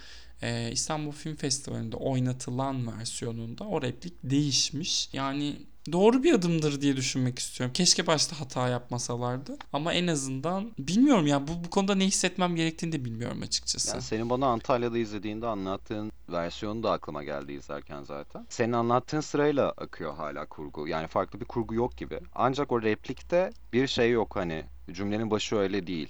e, 0.43 0.73
İstanbul 0.73 1.13
Film 1.13 1.37
Festivali'nde 1.37 1.97
oynatılan 1.97 2.99
versiyonunda 2.99 3.65
o 3.65 3.83
replik 3.83 4.15
değişmiş. 4.23 5.09
Yani 5.13 5.57
doğru 5.93 6.23
bir 6.23 6.33
adımdır 6.35 6.81
diye 6.81 6.97
düşünmek 6.97 7.39
istiyorum. 7.39 7.73
Keşke 7.73 8.07
başta 8.07 8.41
hata 8.41 8.69
yapmasalardı. 8.69 9.57
Ama 9.73 9.93
en 9.93 10.07
azından 10.07 10.71
bilmiyorum 10.79 11.27
ya 11.27 11.49
bu, 11.49 11.65
bu 11.65 11.71
konuda 11.71 11.95
ne 11.95 12.07
hissetmem 12.07 12.57
gerektiğini 12.57 12.93
de 12.93 13.05
bilmiyorum 13.05 13.43
açıkçası. 13.43 13.91
Yani 13.91 14.03
senin 14.03 14.31
bana 14.31 14.47
Antalya'da 14.47 14.99
izlediğinde 14.99 15.47
anlattığın 15.47 16.13
versiyonu 16.29 16.83
da 16.83 16.93
aklıma 16.93 17.25
geldi 17.25 17.53
izlerken 17.53 18.03
zaten. 18.03 18.47
Senin 18.49 18.73
anlattığın 18.73 19.21
sırayla 19.21 19.71
akıyor 19.71 20.15
hala 20.15 20.47
kurgu. 20.47 20.89
Yani 20.89 21.07
farklı 21.07 21.41
bir 21.41 21.45
kurgu 21.45 21.75
yok 21.75 21.97
gibi. 21.97 22.21
Ancak 22.35 22.73
o 22.73 22.83
replikte 22.83 23.53
bir 23.73 23.87
şey 23.87 24.11
yok 24.11 24.37
hani. 24.37 24.65
Cümlenin 24.93 25.31
başı 25.31 25.57
öyle 25.57 25.87
değil. 25.87 26.09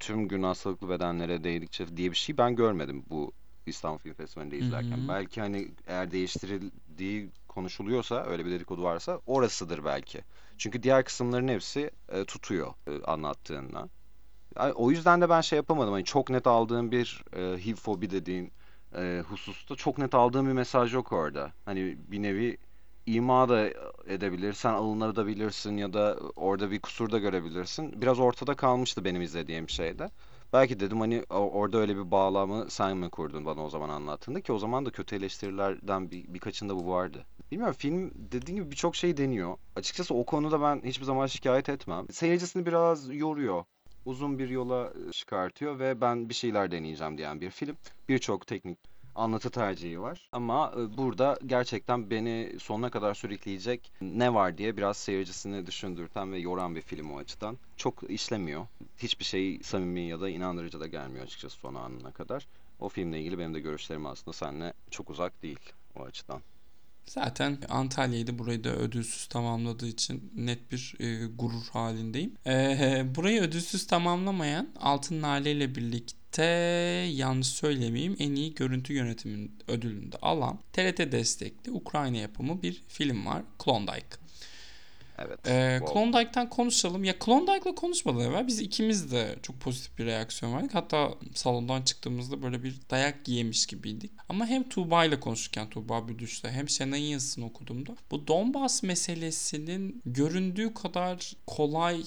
Tüm 0.00 0.28
gün 0.28 0.42
hastalıklı 0.42 0.88
bedenlere 0.88 1.44
değdikçe 1.44 1.96
diye 1.96 2.10
bir 2.10 2.16
şey 2.16 2.38
ben 2.38 2.56
görmedim 2.56 3.04
bu 3.10 3.32
İstanbul 3.70 3.98
Film 3.98 4.14
Festivali'nde 4.14 4.58
izlerken. 4.58 4.98
Hı 4.98 5.04
hı. 5.04 5.08
Belki 5.08 5.40
hani 5.40 5.68
eğer 5.86 6.10
değiştirildiği 6.10 7.30
konuşuluyorsa 7.48 8.24
öyle 8.24 8.44
bir 8.46 8.50
dedikodu 8.50 8.82
varsa 8.82 9.20
orasıdır 9.26 9.84
belki. 9.84 10.24
Çünkü 10.58 10.82
diğer 10.82 11.04
kısımların 11.04 11.48
hepsi 11.48 11.90
e, 12.08 12.24
tutuyor 12.24 12.74
e, 12.86 13.02
anlattığında. 13.04 13.88
Yani 14.58 14.72
o 14.72 14.90
yüzden 14.90 15.20
de 15.20 15.28
ben 15.28 15.40
şey 15.40 15.56
yapamadım. 15.56 15.92
Hani 15.92 16.04
çok 16.04 16.30
net 16.30 16.46
aldığım 16.46 16.90
bir 16.92 17.24
e, 17.36 17.40
HIV 17.66 17.74
fobi 17.76 18.10
dediğin 18.10 18.52
e, 18.96 19.22
hususta 19.28 19.76
çok 19.76 19.98
net 19.98 20.14
aldığım 20.14 20.46
bir 20.48 20.52
mesaj 20.52 20.94
yok 20.94 21.12
orada. 21.12 21.52
Hani 21.64 21.98
bir 22.08 22.22
nevi 22.22 22.58
ima 23.06 23.48
da 23.48 23.68
edebilirsen 24.06 24.72
alınabilirsin 24.74 25.76
ya 25.76 25.92
da 25.92 26.18
orada 26.36 26.70
bir 26.70 26.80
kusur 26.80 27.10
da 27.10 27.18
görebilirsin. 27.18 28.02
Biraz 28.02 28.20
ortada 28.20 28.54
kalmıştı 28.54 29.04
benim 29.04 29.22
izlediğim 29.22 29.68
şeyde. 29.68 30.10
Belki 30.54 30.80
dedim 30.80 31.00
hani 31.00 31.22
orada 31.30 31.78
öyle 31.78 31.96
bir 31.96 32.10
bağlamı 32.10 32.66
sen 32.70 32.96
mi 32.96 33.10
kurdun 33.10 33.44
bana 33.46 33.64
o 33.64 33.68
zaman 33.68 33.88
anlattığında 33.88 34.40
ki 34.40 34.52
o 34.52 34.58
zaman 34.58 34.86
da 34.86 34.90
kötü 34.90 35.16
eleştirilerden 35.16 36.10
bir, 36.10 36.34
birkaçında 36.34 36.76
bu 36.76 36.88
vardı. 36.88 37.26
Bilmiyorum 37.50 37.76
film 37.78 38.12
dediğim 38.14 38.60
gibi 38.60 38.70
birçok 38.70 38.96
şey 38.96 39.16
deniyor. 39.16 39.56
Açıkçası 39.76 40.14
o 40.14 40.24
konuda 40.24 40.60
ben 40.60 40.82
hiçbir 40.84 41.04
zaman 41.04 41.26
şikayet 41.26 41.68
etmem. 41.68 42.06
Seyircisini 42.10 42.66
biraz 42.66 43.14
yoruyor. 43.14 43.64
Uzun 44.04 44.38
bir 44.38 44.48
yola 44.48 44.92
çıkartıyor 45.12 45.78
ve 45.78 46.00
ben 46.00 46.28
bir 46.28 46.34
şeyler 46.34 46.70
deneyeceğim 46.70 47.18
diyen 47.18 47.40
bir 47.40 47.50
film. 47.50 47.76
Birçok 48.08 48.46
teknik 48.46 48.93
anlatı 49.14 49.50
tercihi 49.50 50.00
var. 50.00 50.28
Ama 50.32 50.72
e, 50.76 50.96
burada 50.96 51.38
gerçekten 51.46 52.10
beni 52.10 52.56
sonuna 52.60 52.90
kadar 52.90 53.14
sürükleyecek 53.14 53.92
ne 54.00 54.34
var 54.34 54.58
diye 54.58 54.76
biraz 54.76 54.96
seyircisini 54.96 55.66
düşündürten 55.66 56.32
ve 56.32 56.38
yoran 56.38 56.76
bir 56.76 56.82
film 56.82 57.10
o 57.10 57.18
açıdan. 57.18 57.58
Çok 57.76 58.10
işlemiyor. 58.10 58.66
Hiçbir 58.98 59.24
şey 59.24 59.60
samimi 59.62 60.00
ya 60.00 60.20
da 60.20 60.28
inandırıcı 60.28 60.80
da 60.80 60.86
gelmiyor 60.86 61.24
açıkçası 61.24 61.56
son 61.56 61.74
anına 61.74 62.10
kadar. 62.10 62.46
O 62.80 62.88
filmle 62.88 63.20
ilgili 63.20 63.38
benim 63.38 63.54
de 63.54 63.60
görüşlerim 63.60 64.06
aslında 64.06 64.32
seninle 64.32 64.72
çok 64.90 65.10
uzak 65.10 65.42
değil 65.42 65.58
o 65.96 66.02
açıdan. 66.02 66.40
Zaten 67.06 67.58
Antalya'yı 67.68 68.26
da 68.26 68.38
burayı 68.38 68.64
da 68.64 68.70
ödülsüz 68.70 69.26
tamamladığı 69.26 69.86
için 69.86 70.32
net 70.36 70.72
bir 70.72 70.94
e, 71.00 71.26
gurur 71.26 71.68
halindeyim. 71.72 72.34
E, 72.46 73.02
burayı 73.14 73.40
ödülsüz 73.40 73.86
tamamlamayan 73.86 74.68
Altın 74.80 75.22
Lale 75.22 75.52
ile 75.52 75.74
birlikte 75.74 76.23
yanlış 76.42 77.46
söylemeyeyim 77.46 78.16
en 78.18 78.34
iyi 78.34 78.54
görüntü 78.54 78.92
yönetimin 78.92 79.52
ödülünü 79.68 80.12
de 80.12 80.16
alan 80.22 80.58
TRT 80.72 81.12
destekli 81.12 81.72
Ukrayna 81.72 82.16
yapımı 82.16 82.62
bir 82.62 82.82
film 82.88 83.26
var 83.26 83.42
Klondike. 83.58 84.24
Evet. 85.18 85.48
Ee, 85.48 85.78
bu 85.80 85.84
oldu. 85.84 85.92
Klondike'tan 85.92 86.50
konuşalım. 86.50 87.04
Ya 87.04 87.18
Klondike'la 87.18 87.74
konuşmadan 87.74 88.20
evvel 88.20 88.46
biz 88.46 88.60
ikimiz 88.60 89.12
de 89.12 89.36
çok 89.42 89.60
pozitif 89.60 89.98
bir 89.98 90.06
reaksiyon 90.06 90.54
verdik. 90.54 90.74
Hatta 90.74 91.14
salondan 91.34 91.82
çıktığımızda 91.82 92.42
böyle 92.42 92.62
bir 92.62 92.76
dayak 92.90 93.28
yemiş 93.28 93.66
gibiydik. 93.66 94.10
Ama 94.28 94.46
hem 94.46 94.68
Tuğba 94.68 95.04
ile 95.04 95.20
konuşurken 95.20 95.70
Tuğba 95.70 96.08
Büdüş'le 96.08 96.44
hem 96.44 96.68
Şenay'ın 96.68 97.06
yazısını 97.06 97.46
okuduğumda 97.46 97.96
bu 98.10 98.26
Donbas 98.26 98.82
meselesinin 98.82 100.02
göründüğü 100.06 100.74
kadar 100.74 101.32
kolay 101.46 102.04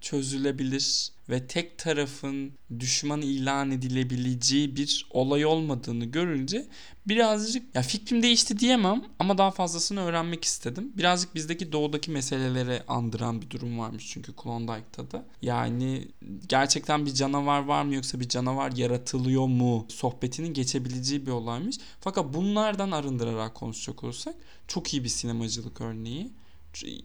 çözülebilir 0.00 1.12
ve 1.30 1.46
tek 1.46 1.78
tarafın 1.78 2.52
düşman 2.78 3.22
ilan 3.22 3.70
edilebileceği 3.70 4.76
bir 4.76 5.06
olay 5.10 5.46
olmadığını 5.46 6.04
görünce 6.04 6.66
birazcık 7.08 7.74
ya 7.74 7.82
fikrim 7.82 8.22
değişti 8.22 8.58
diyemem 8.58 9.04
ama 9.18 9.38
daha 9.38 9.50
fazlasını 9.50 10.00
öğrenmek 10.00 10.44
istedim. 10.44 10.92
Birazcık 10.96 11.34
bizdeki 11.34 11.72
doğudaki 11.72 12.10
meselelere 12.10 12.84
andıran 12.88 13.42
bir 13.42 13.50
durum 13.50 13.78
varmış 13.78 14.10
çünkü 14.10 14.32
Klondike'da 14.36 15.10
da. 15.10 15.24
Yani 15.42 16.08
gerçekten 16.48 17.06
bir 17.06 17.14
canavar 17.14 17.64
var 17.64 17.82
mı 17.82 17.94
yoksa 17.94 18.20
bir 18.20 18.28
canavar 18.28 18.72
yaratılıyor 18.72 19.46
mu 19.46 19.86
sohbetinin 19.88 20.54
geçebileceği 20.54 21.26
bir 21.26 21.30
olaymış. 21.30 21.76
Fakat 22.00 22.34
bunlardan 22.34 22.90
arındırarak 22.90 23.54
konuşacak 23.54 24.04
olursak 24.04 24.34
çok 24.68 24.94
iyi 24.94 25.04
bir 25.04 25.08
sinemacılık 25.08 25.80
örneği. 25.80 26.32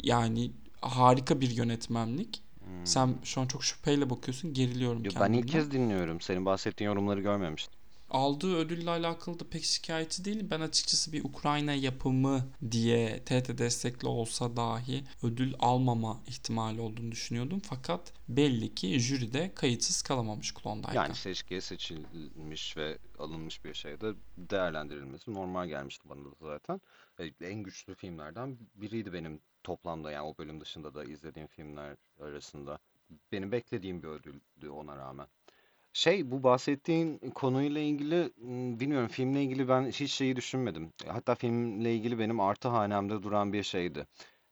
Yani 0.04 0.52
harika 0.82 1.42
bir 1.42 1.50
yönetmenlik. 1.50 2.42
Hmm. 2.74 2.86
Sen 2.88 3.16
şu 3.24 3.42
an 3.42 3.46
çok 3.46 3.64
şüpheyle 3.64 4.10
bakıyorsun. 4.10 4.54
Geriliyorum 4.54 5.04
Yo, 5.04 5.12
ben 5.16 5.20
kendimden. 5.20 5.40
ilk 5.44 5.52
kez 5.52 5.72
dinliyorum. 5.72 6.22
Senin 6.22 6.46
bahsettiğin 6.46 6.90
yorumları 6.90 7.22
görmemiştim. 7.22 7.74
Aldığı 8.10 8.56
ödülle 8.56 8.90
alakalı 8.90 9.40
da 9.40 9.44
pek 9.50 9.64
şikayetçi 9.64 10.26
değilim. 10.26 10.48
Ben 10.52 10.62
açıkçası 10.62 11.14
bir 11.14 11.24
Ukrayna 11.24 11.74
yapımı 11.74 12.46
diye 12.72 13.24
TRT 13.26 13.58
destekli 13.58 14.08
olsa 14.08 14.56
dahi 14.56 15.04
ödül 15.24 15.54
almama 15.60 16.22
ihtimali 16.28 16.82
olduğunu 16.82 17.12
düşünüyordum. 17.12 17.60
Fakat 17.60 18.14
belli 18.30 18.76
ki 18.76 19.00
jüride 19.00 19.52
kayıtsız 19.56 20.02
kalamamış 20.02 20.54
Klondike'a. 20.54 20.94
Yani 20.94 21.16
seçkiye 21.16 21.62
seçilmiş 21.62 22.78
ve 22.78 22.98
alınmış 23.20 23.66
bir 23.66 23.74
şeyde 23.74 24.14
değerlendirilmesi 24.38 25.34
normal 25.34 25.68
gelmişti 25.68 26.10
bana 26.10 26.20
da 26.26 26.30
zaten. 26.42 26.82
En 27.42 27.64
güçlü 27.64 27.96
filmlerden 27.96 28.58
biriydi 28.76 29.14
benim 29.14 29.40
toplamda 29.64 30.12
yani 30.12 30.28
o 30.28 30.38
bölüm 30.38 30.62
dışında 30.62 30.94
da 30.94 31.04
izlediğim 31.06 31.48
filmler 31.48 31.96
arasında. 32.22 32.80
Benim 33.32 33.52
beklediğim 33.52 34.04
bir 34.04 34.08
ödüldü 34.08 34.70
ona 34.70 34.98
rağmen. 34.98 35.28
Şey 35.94 36.32
bu 36.32 36.44
bahsettiğin 36.44 37.18
konuyla 37.18 37.82
ilgili 37.82 38.34
bilmiyorum 38.80 39.08
filmle 39.08 39.44
ilgili 39.44 39.68
ben 39.68 39.86
hiç 39.88 40.12
şeyi 40.12 40.36
düşünmedim. 40.36 40.94
Hatta 41.08 41.36
filmle 41.36 41.96
ilgili 41.96 42.20
benim 42.20 42.40
artı 42.40 42.68
hanemde 42.68 43.24
duran 43.24 43.54
bir 43.54 43.64
şeydi. 43.64 44.08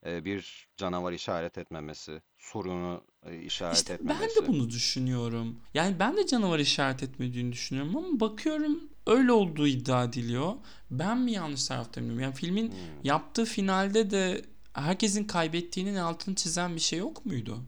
Bir 0.06 0.68
canavar 0.78 1.12
işaret 1.12 1.58
etmemesi, 1.58 2.22
sorunu 2.38 3.02
e, 3.26 3.38
işaret 3.42 3.78
İşte 3.78 3.94
ben 3.94 4.00
etmemesi. 4.00 4.42
de 4.44 4.48
bunu 4.48 4.70
düşünüyorum. 4.70 5.60
Yani 5.74 6.00
ben 6.00 6.18
de 6.18 6.28
canavar 6.28 6.60
işaret 6.60 7.04
etmediğini 7.04 7.52
düşünüyorum 7.52 7.98
ama 7.98 8.20
bakıyorum 8.20 8.80
öyle 9.08 9.32
olduğu 9.32 9.68
iddia 9.68 10.04
ediliyor. 10.04 10.54
Ben 10.92 11.18
mi 11.22 11.32
yanlış 11.32 11.68
taraftayım 11.68 12.10
bilmiyorum. 12.10 12.32
Yani 12.34 12.40
filmin 12.40 12.68
Hmm. 12.68 12.76
yaptığı 13.04 13.46
finalde 13.46 14.12
de 14.12 14.42
herkesin 14.74 15.24
kaybettiğinin 15.24 15.96
altını 15.96 16.36
çizen 16.36 16.76
bir 16.76 16.80
şey 16.80 17.00
yok 17.00 17.26
muydu? 17.26 17.60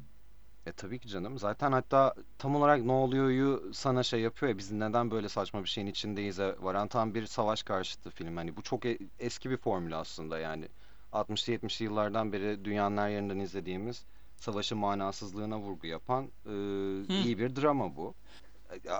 E 0.65 0.71
tabii 0.71 0.99
ki 0.99 1.07
canım. 1.07 1.37
Zaten 1.39 1.71
hatta 1.71 2.13
tam 2.37 2.55
olarak 2.55 2.83
ne 2.83 2.91
oluyor'yu 2.91 3.69
sana 3.73 4.03
şey 4.03 4.19
yapıyor 4.21 4.49
ya 4.51 4.57
biz 4.57 4.71
neden 4.71 5.11
böyle 5.11 5.29
saçma 5.29 5.63
bir 5.63 5.69
şeyin 5.69 5.87
içindeyiz 5.87 6.39
varan 6.39 6.87
tam 6.87 7.13
bir 7.15 7.25
savaş 7.25 7.63
karşıtı 7.63 8.09
film. 8.09 8.37
Hani 8.37 8.55
bu 8.55 8.61
çok 8.61 8.85
e- 8.85 8.97
eski 9.19 9.49
bir 9.49 9.57
formül 9.57 9.99
aslında 9.99 10.39
yani. 10.39 10.67
60'lı 11.13 11.53
70'li 11.53 11.85
yıllardan 11.85 12.33
beri 12.33 12.65
dünyanın 12.65 12.97
her 12.97 13.09
yerinden 13.09 13.39
izlediğimiz 13.39 14.03
savaşın 14.37 14.77
manasızlığına 14.77 15.59
vurgu 15.59 15.87
yapan 15.87 16.25
e, 16.45 16.51
iyi 17.23 17.37
bir 17.39 17.55
drama 17.55 17.95
bu. 17.95 18.13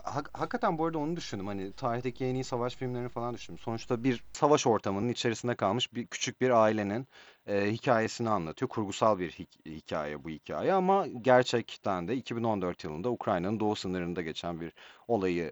Hak- 0.03 0.29
hakikaten 0.39 0.77
bu 0.77 0.85
arada 0.85 0.97
onu 0.97 1.15
düşündüm. 1.15 1.47
Hani 1.47 1.73
tarihteki 1.73 2.25
en 2.25 2.35
iyi 2.35 2.43
savaş 2.43 2.75
filmlerini 2.75 3.09
falan 3.09 3.33
düşündüm. 3.33 3.59
Sonuçta 3.59 4.03
bir 4.03 4.23
savaş 4.33 4.67
ortamının 4.67 5.09
içerisinde 5.09 5.55
kalmış 5.55 5.93
bir 5.93 6.07
küçük 6.07 6.41
bir 6.41 6.49
ailenin 6.49 7.07
e, 7.47 7.71
hikayesini 7.71 8.29
anlatıyor. 8.29 8.69
Kurgusal 8.69 9.19
bir 9.19 9.31
hik- 9.31 9.65
hikaye 9.69 10.23
bu 10.23 10.29
hikaye 10.29 10.73
ama 10.73 11.07
gerçekten 11.07 12.07
de 12.07 12.15
2014 12.15 12.83
yılında 12.83 13.09
Ukrayna'nın 13.11 13.59
doğu 13.59 13.75
sınırında 13.75 14.21
geçen 14.21 14.61
bir 14.61 14.73
olayı 15.07 15.51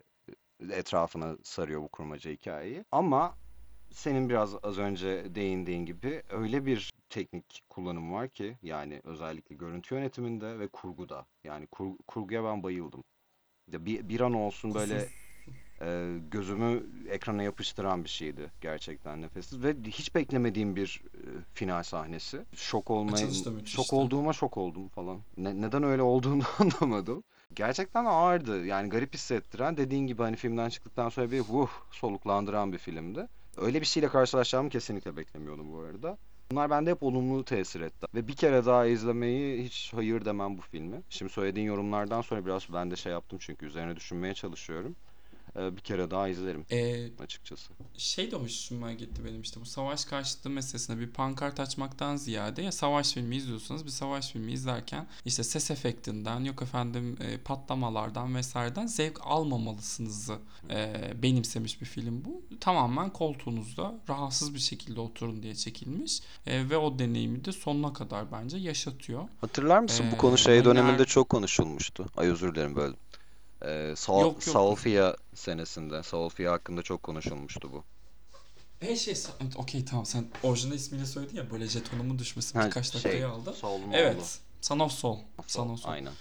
e, 0.60 0.76
etrafına 0.76 1.38
sarıyor 1.44 1.82
bu 1.82 1.88
kurmaca 1.90 2.32
hikayeyi. 2.32 2.86
Ama 2.92 3.38
senin 3.92 4.30
biraz 4.30 4.56
az 4.64 4.78
önce 4.80 5.36
değindiğin 5.36 5.86
gibi 5.86 6.24
öyle 6.30 6.66
bir 6.66 6.94
teknik 7.10 7.64
kullanım 7.70 8.14
var 8.14 8.30
ki 8.30 8.58
yani 8.64 9.02
özellikle 9.04 9.56
görüntü 9.56 9.96
yönetiminde 9.96 10.60
ve 10.60 10.68
kurguda. 10.68 11.26
Yani 11.44 11.68
kur- 11.68 11.98
kurguya 12.08 12.44
ben 12.44 12.64
bayıldım. 12.64 13.04
Ya 13.72 13.86
bir, 13.86 14.10
bir 14.10 14.20
an 14.22 14.34
olsun 14.34 14.76
böyle 14.76 15.10
e, 15.82 16.18
gözümü 16.32 16.84
ekrana 17.10 17.44
yapıştıran 17.44 18.04
bir 18.04 18.10
şeydi 18.10 18.52
gerçekten 18.62 19.22
nefessiz 19.22 19.64
ve 19.64 19.76
hiç 19.88 20.16
beklemediğim 20.16 20.76
bir 20.76 21.02
e, 21.16 21.20
final 21.54 21.84
sahnesi. 21.84 22.46
Şok 22.56 22.92
olmaya 22.92 23.28
şok 23.66 23.94
olduğuma 23.94 24.34
şok 24.34 24.58
oldum 24.58 24.88
falan. 24.88 25.20
Ne- 25.38 25.62
neden 25.62 25.84
öyle 25.84 26.02
olduğunu 26.02 26.44
anlamadım. 26.60 27.24
Gerçekten 27.54 28.06
ağırdı. 28.06 28.66
Yani 28.66 28.90
garip 28.90 29.14
hissettiren 29.14 29.78
dediğin 29.78 30.08
gibi 30.08 30.22
hani 30.22 30.36
filmden 30.36 30.70
çıktıktan 30.70 31.10
sonra 31.10 31.32
bir 31.32 31.40
vuh 31.40 31.70
soluklandıran 31.92 32.74
bir 32.74 32.78
filmdi. 32.78 33.28
Öyle 33.58 33.82
bir 33.82 33.86
şeyle 33.86 34.08
karşılaşacağımı 34.08 34.70
kesinlikle 34.70 35.18
beklemiyordum 35.18 35.74
bu 35.74 35.80
arada. 35.80 36.18
Bunlar 36.52 36.70
bende 36.70 36.92
hep 36.92 37.04
olumlu 37.04 37.46
tesir 37.46 37.82
etti. 37.82 38.08
Ve 38.16 38.28
bir 38.28 38.36
kere 38.36 38.66
daha 38.66 38.86
izlemeyi 38.86 39.64
hiç 39.64 39.94
hayır 39.94 40.26
demem 40.26 40.58
bu 40.58 40.62
filmi. 40.62 41.04
Şimdi 41.10 41.32
söylediğin 41.32 41.68
yorumlardan 41.68 42.22
sonra 42.22 42.46
biraz 42.46 42.74
ben 42.74 42.92
de 42.92 42.96
şey 42.96 43.12
yaptım 43.12 43.40
çünkü 43.42 43.66
üzerine 43.66 43.96
düşünmeye 43.96 44.34
çalışıyorum. 44.34 44.96
Ee, 45.56 45.76
bir 45.78 45.82
kere 45.82 46.12
daha 46.12 46.28
izlerim 46.28 46.66
Ee, 46.72 47.10
açıkçası. 47.24 47.74
şey 47.98 48.32
de 48.32 48.36
hoşuma 48.36 48.94
gitti 48.94 49.26
benim 49.26 49.42
işte 49.42 49.62
bu 49.62 49.66
savaş 49.66 50.06
karşıtı 50.06 50.50
meselesine 50.50 51.00
bir 51.00 51.10
pankart 51.10 51.60
açmaktan 51.60 52.16
ziyade 52.16 52.62
ya 52.62 52.72
savaş 52.72 53.14
filmi 53.14 53.36
izliyorsanız 53.36 53.86
bir 53.86 53.90
savaş 53.90 54.32
filmi 54.32 54.52
izlerken 54.52 55.08
işte 55.26 55.44
ses 55.44 55.72
efektinden 55.72 56.40
yok 56.44 56.62
efendim 56.62 57.18
e, 57.22 57.38
patlamalardan 57.38 58.36
vesaireden 58.36 58.88
zevk 58.88 59.20
almamalısınızı 59.22 60.38
e, 60.70 61.12
benimsemiş 61.24 61.82
bir 61.82 61.86
film 61.86 62.26
bu. 62.26 62.42
Tamamen 62.60 63.10
koltuğunuzda 63.10 63.96
rahatsız 64.10 64.54
bir 64.54 64.60
şekilde 64.60 65.00
oturun 65.00 65.44
diye 65.44 65.56
çekilmiş 65.56 66.20
E, 66.48 66.70
ve 66.70 66.78
o 66.78 67.00
deneyimi 67.00 67.46
de 67.46 67.52
sonuna 67.52 67.94
kadar 67.94 68.32
bence 68.32 68.58
yaşatıyor. 68.58 69.24
Hatırlar 69.42 69.80
mısın 69.80 70.06
bu 70.12 70.16
Ee, 70.16 70.18
konu 70.18 70.38
şey 70.38 70.58
Ömer- 70.60 70.66
döneminde 70.66 71.06
çok 71.06 71.30
konuşulmuştu. 71.30 72.06
Ay 72.18 72.28
özür 72.28 72.56
dilerim 72.56 72.76
böldüm. 72.76 72.98
Ee, 73.66 73.94
Sa 73.98 74.14
Yok, 74.14 74.24
yok. 74.24 74.44
Salfia 74.44 75.16
senesinde. 75.36 76.04
Salfia 76.04 76.52
hakkında 76.52 76.82
çok 76.82 77.04
konuşulmuştu 77.04 77.72
bu. 77.72 77.84
E 78.82 78.96
şey 78.96 79.16
okey 79.56 79.86
tamam 79.86 80.06
sen 80.06 80.26
orijinal 80.44 80.76
ismiyle 80.76 81.06
söyledin 81.06 81.38
ya 81.38 81.52
böyle 81.52 81.68
jetonumun 81.68 82.20
düşmesi 82.20 82.60
Ha, 82.60 82.66
birkaç 82.66 82.86
şey, 82.86 82.94
dakikayı 82.94 83.28
aldı. 83.30 83.54
Sol'un 83.54 83.84
oğlu. 83.88 83.96
Evet. 83.96 84.40
Son 84.62 84.80
of 84.80 84.92
Soul. 84.92 85.18
Son 85.48 85.64
Sol, 85.66 85.74
of 85.74 85.80
Soul. 85.80 85.92
Aynen. 85.94 86.14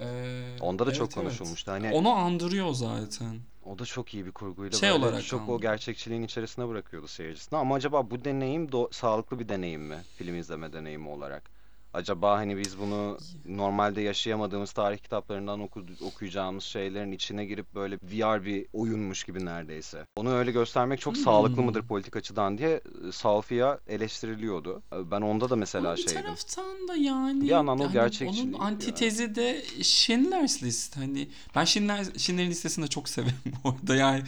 Ee, 0.00 0.56
Onda 0.60 0.86
da 0.86 0.90
evet, 0.90 0.98
çok 0.98 1.06
evet. 1.06 1.14
konuşulmuştu. 1.14 1.72
Hani 1.72 1.92
Onu 1.92 2.10
andırıyor 2.10 2.72
zaten. 2.72 3.40
o 3.64 3.78
da 3.78 3.84
çok 3.84 4.14
iyi 4.14 4.26
bir 4.26 4.32
kurguyla 4.32 4.78
Şey 4.78 4.90
böyle 4.90 5.04
olarak 5.04 5.24
çok 5.24 5.40
ama. 5.40 5.52
o 5.52 5.60
gerçekçiliğin 5.60 6.22
içerisine 6.22 6.68
bırakıyordu 6.68 7.08
seyircisini. 7.08 7.58
Ama 7.58 7.74
acaba 7.74 8.10
bu 8.10 8.24
deneyim 8.24 8.66
do- 8.66 8.94
sağlıklı 8.94 9.38
bir 9.38 9.48
deneyim 9.48 9.82
mi? 9.82 9.98
Film 10.16 10.34
izleme 10.38 10.72
deneyimi 10.72 11.08
olarak. 11.08 11.50
Acaba 11.98 12.36
hani 12.38 12.58
biz 12.58 12.78
bunu 12.78 13.18
normalde 13.46 14.00
yaşayamadığımız 14.00 14.72
tarih 14.72 14.98
kitaplarından 14.98 15.60
oku- 15.60 15.84
okuyacağımız 16.06 16.64
şeylerin 16.64 17.12
içine 17.12 17.44
girip 17.44 17.74
böyle 17.74 17.96
VR 17.96 18.44
bir 18.44 18.66
oyunmuş 18.72 19.24
gibi 19.24 19.44
neredeyse. 19.44 20.04
Onu 20.16 20.30
öyle 20.32 20.50
göstermek 20.52 21.00
çok 21.00 21.16
sağlıklı 21.16 21.56
Hmm. 21.56 21.64
mıdır 21.64 21.82
politik 21.82 22.16
açıdan 22.16 22.58
diye 22.58 22.70
e, 23.08 23.12
Salfia 23.12 23.78
eleştiriliyordu. 23.86 24.82
Ben 25.10 25.20
onda 25.20 25.50
da 25.50 25.56
mesela 25.56 25.86
Ama 25.88 25.96
bir 25.96 26.02
şeydim. 26.02 26.22
taraftan 26.22 26.88
da 26.88 26.96
yani 26.96 27.40
Bir 27.40 27.46
yandan 27.46 27.78
o 27.78 27.84
hani 27.84 27.92
gerçekçiliği 27.92 28.42
onun 28.44 28.52
yani. 28.52 28.62
antitezi 28.64 29.34
de 29.34 29.62
Schindler's 29.82 30.62
List 30.62 30.96
hani 30.96 31.28
ben 31.56 31.64
Schindler, 31.64 32.04
Schindler'in 32.18 32.50
listesini 32.50 32.84
de 32.84 32.88
çok 32.88 33.08
severim 33.08 33.34
bu 33.64 33.68
arada 33.68 33.96
yani 33.96 34.22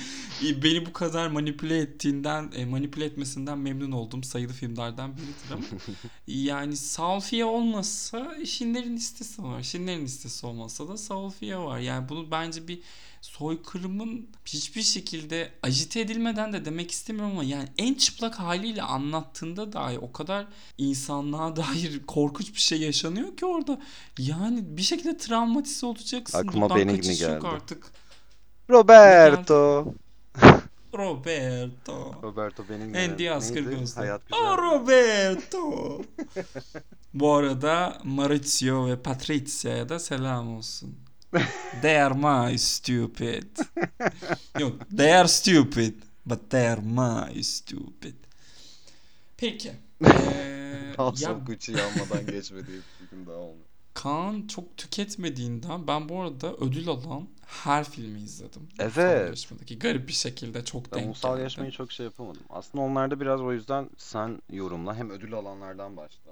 e, 0.47 0.63
beni 0.63 0.87
bu 0.87 0.93
kadar 0.93 1.29
manipüle 1.29 1.79
ettiğinden 1.79 2.51
e, 2.57 2.65
manipüle 2.65 3.05
etmesinden 3.05 3.59
memnun 3.59 3.93
olduğum 3.93 4.23
sayılı 4.23 4.53
filmlerden 4.53 5.11
biridir 5.17 5.55
ama 5.55 5.65
yani 6.27 6.77
Salfia 6.77 7.47
olmasa 7.61 8.37
Schindler'in 8.47 8.97
listesi 8.97 9.43
var 9.43 9.63
Schindler'in 9.63 10.05
listesi 10.05 10.47
olmasa 10.47 10.89
da 10.89 10.97
Salfia 10.97 11.65
var 11.65 11.79
yani 11.79 12.09
bunu 12.09 12.31
bence 12.31 12.69
bir 12.69 12.81
soykırımın 13.21 14.29
hiçbir 14.47 14.83
şekilde 14.83 15.53
ajite 15.63 16.01
edilmeden 16.01 16.53
de 16.53 16.65
demek 16.65 16.91
istemiyorum 16.91 17.33
ama 17.33 17.45
yani 17.45 17.69
en 17.79 17.95
çıplak 17.95 18.35
haliyle 18.41 18.83
anlattığında 18.83 19.73
dahi 19.73 19.99
o 19.99 20.13
kadar 20.13 20.47
insanlığa 20.79 21.57
dair 21.57 22.03
korkunç 22.07 22.55
bir 22.55 22.61
şey 22.61 22.81
yaşanıyor 22.81 23.37
ki 23.37 23.47
orada. 23.47 23.81
Yani 24.19 24.77
bir 24.77 24.83
şekilde 24.83 25.17
travmatize 25.17 25.87
olacaksın. 25.87 26.39
Aklıma 26.39 26.71
Buradan 26.71 26.97
kaçış 26.97 27.21
yok 27.21 27.31
geldi. 27.31 27.47
artık. 27.47 27.93
Roberto. 28.71 29.95
Roberto. 30.95 32.15
Roberto 32.23 32.65
benim 32.69 32.93
neydi? 32.93 33.29
Gonzalez. 33.29 33.97
Hayat 33.97 34.23
güzel. 34.27 34.45
Oh 34.45 34.59
Roberto. 34.59 36.03
Bu 37.15 37.33
arada 37.33 37.99
Maurizio 38.05 38.87
ve 38.87 38.97
Patricia'ya 38.97 39.89
da 39.89 39.99
selam 39.99 40.57
olsun. 40.57 40.97
They 41.83 42.03
are 42.03 42.15
my 42.15 42.59
stupid. 42.59 43.59
Yok, 44.59 44.73
they 44.97 45.15
are 45.15 45.29
stupid. 45.29 45.95
But 46.27 46.51
they 46.51 46.69
are 46.69 46.81
my 46.81 47.43
stupid. 47.43 48.15
Peki. 49.37 49.73
Ee, 50.05 50.95
ya 50.99 51.05
of 51.05 51.47
Gucci 51.47 51.73
yanmadan 51.73 52.27
geçmediği 52.27 52.77
bir 53.01 53.07
film 53.07 53.27
daha 53.27 53.37
olmuyor. 53.37 53.70
Kaan 53.95 54.47
çok 54.47 54.77
tüketmediğinden 54.77 55.87
ben 55.87 56.09
bu 56.09 56.21
arada 56.21 56.55
ödül 56.55 56.89
alan 56.89 57.29
her 57.47 57.85
filmi 57.85 58.21
izledim. 58.21 58.69
Evet. 58.79 58.97
Ulusal 58.97 59.21
yarışmadaki 59.27 59.79
garip 59.79 60.09
bir 60.09 60.13
şekilde 60.13 60.65
çok 60.65 60.93
Ben 60.93 60.99
denk 60.99 61.07
ulusal 61.09 61.31
geldi. 61.31 61.41
yarışmayı 61.41 61.71
çok 61.71 61.93
şey 61.93 62.05
yapamadım. 62.07 62.43
Aslında 62.51 62.85
onlarda 62.85 63.21
biraz 63.21 63.41
o 63.41 63.53
yüzden 63.53 63.91
sen 63.97 64.43
yorumla. 64.53 64.97
Hem 64.97 65.11
ödül 65.11 65.35
alanlardan 65.35 65.97
başla. 65.97 66.31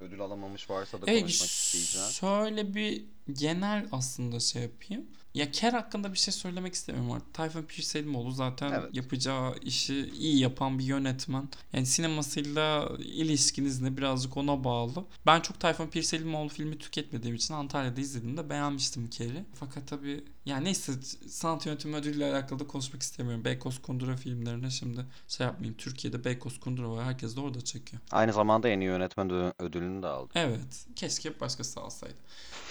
Ödül 0.00 0.20
alamamış 0.20 0.70
varsa 0.70 1.02
da 1.02 1.06
konuşmak 1.06 1.48
isteyeceğim. 1.50 2.08
şöyle 2.08 2.74
bir 2.74 3.04
genel 3.32 3.86
aslında 3.92 4.40
şey 4.40 4.62
yapayım. 4.62 5.06
Ya 5.36 5.50
Ker 5.50 5.72
hakkında 5.72 6.12
bir 6.12 6.18
şey 6.18 6.34
söylemek 6.34 6.74
istemiyorum 6.74 7.12
artık. 7.12 7.34
Tayfun 7.34 7.62
Pirselimoğlu 7.62 8.30
zaten 8.30 8.72
Evet. 8.72 8.88
yapacağı 8.92 9.54
işi 9.62 10.10
iyi 10.18 10.38
yapan 10.38 10.78
bir 10.78 10.84
yönetmen. 10.84 11.48
Yani 11.72 11.86
sinemasıyla 11.86 12.88
ilişkiniz 12.98 13.80
ne 13.82 13.96
birazcık 13.96 14.36
ona 14.36 14.64
bağlı. 14.64 15.04
Ben 15.26 15.40
çok 15.40 15.60
Tayfun 15.60 15.86
Pirselimoğlu 15.86 16.48
filmi 16.48 16.78
tüketmediğim 16.78 17.36
için 17.36 17.54
Antalya'da 17.54 18.00
izlediğimde 18.00 18.50
beğenmiştim 18.50 19.10
Ker'i. 19.10 19.44
Fakat 19.54 19.88
tabii 19.88 20.24
yani 20.46 20.64
neyse 20.64 20.92
sanat 21.28 21.66
yönetimi 21.66 21.96
ödülüyle 21.96 22.26
alakalı 22.32 22.58
da 22.58 22.66
konuşmak 22.66 23.02
istemiyorum. 23.02 23.44
Beykoz 23.44 23.82
Kundura 23.82 24.16
filmlerine 24.16 24.70
şimdi 24.70 25.04
şey 25.28 25.46
yapmayayım. 25.46 25.76
Türkiye'de 25.76 26.24
Beykoz 26.24 26.60
Kundura 26.60 26.90
var. 26.90 27.04
Herkes 27.04 27.36
de 27.36 27.40
orada 27.40 27.60
çekiyor. 27.60 28.02
Aynı 28.10 28.32
zamanda 28.32 28.68
en 28.68 28.80
iyi 28.80 28.84
yönetmen 28.84 29.30
ödü- 29.30 29.52
ödülünü 29.58 30.02
de 30.02 30.06
aldı. 30.06 30.30
Evet. 30.34 30.86
Keşke 30.96 31.40
başkası 31.40 31.80
alsaydı. 31.80 32.14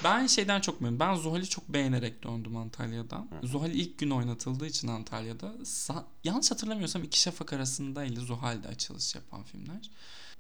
Ben 0.04 0.28
şeyden 0.28 0.62
çok 0.62 0.82
memnunum. 0.82 1.00
Ben 1.00 1.16
Zuhal'i 1.16 1.50
çok 1.50 1.70
beğenerek 1.70 2.24
döndüm 2.24 2.55
Antalya'dan. 2.56 3.28
Zuhal 3.44 3.72
ilk 3.72 3.98
gün 3.98 4.10
oynatıldığı 4.10 4.68
için 4.68 4.88
Antalya'da. 4.88 5.54
yanlış 6.24 6.52
hatırlamıyorsam 6.52 7.04
iki 7.04 7.22
şafak 7.22 7.54
arasındaydı 7.54 8.20
Zuhal'de 8.22 8.68
açılış 8.68 9.16
yapan 9.16 9.44
filmler. 9.44 9.90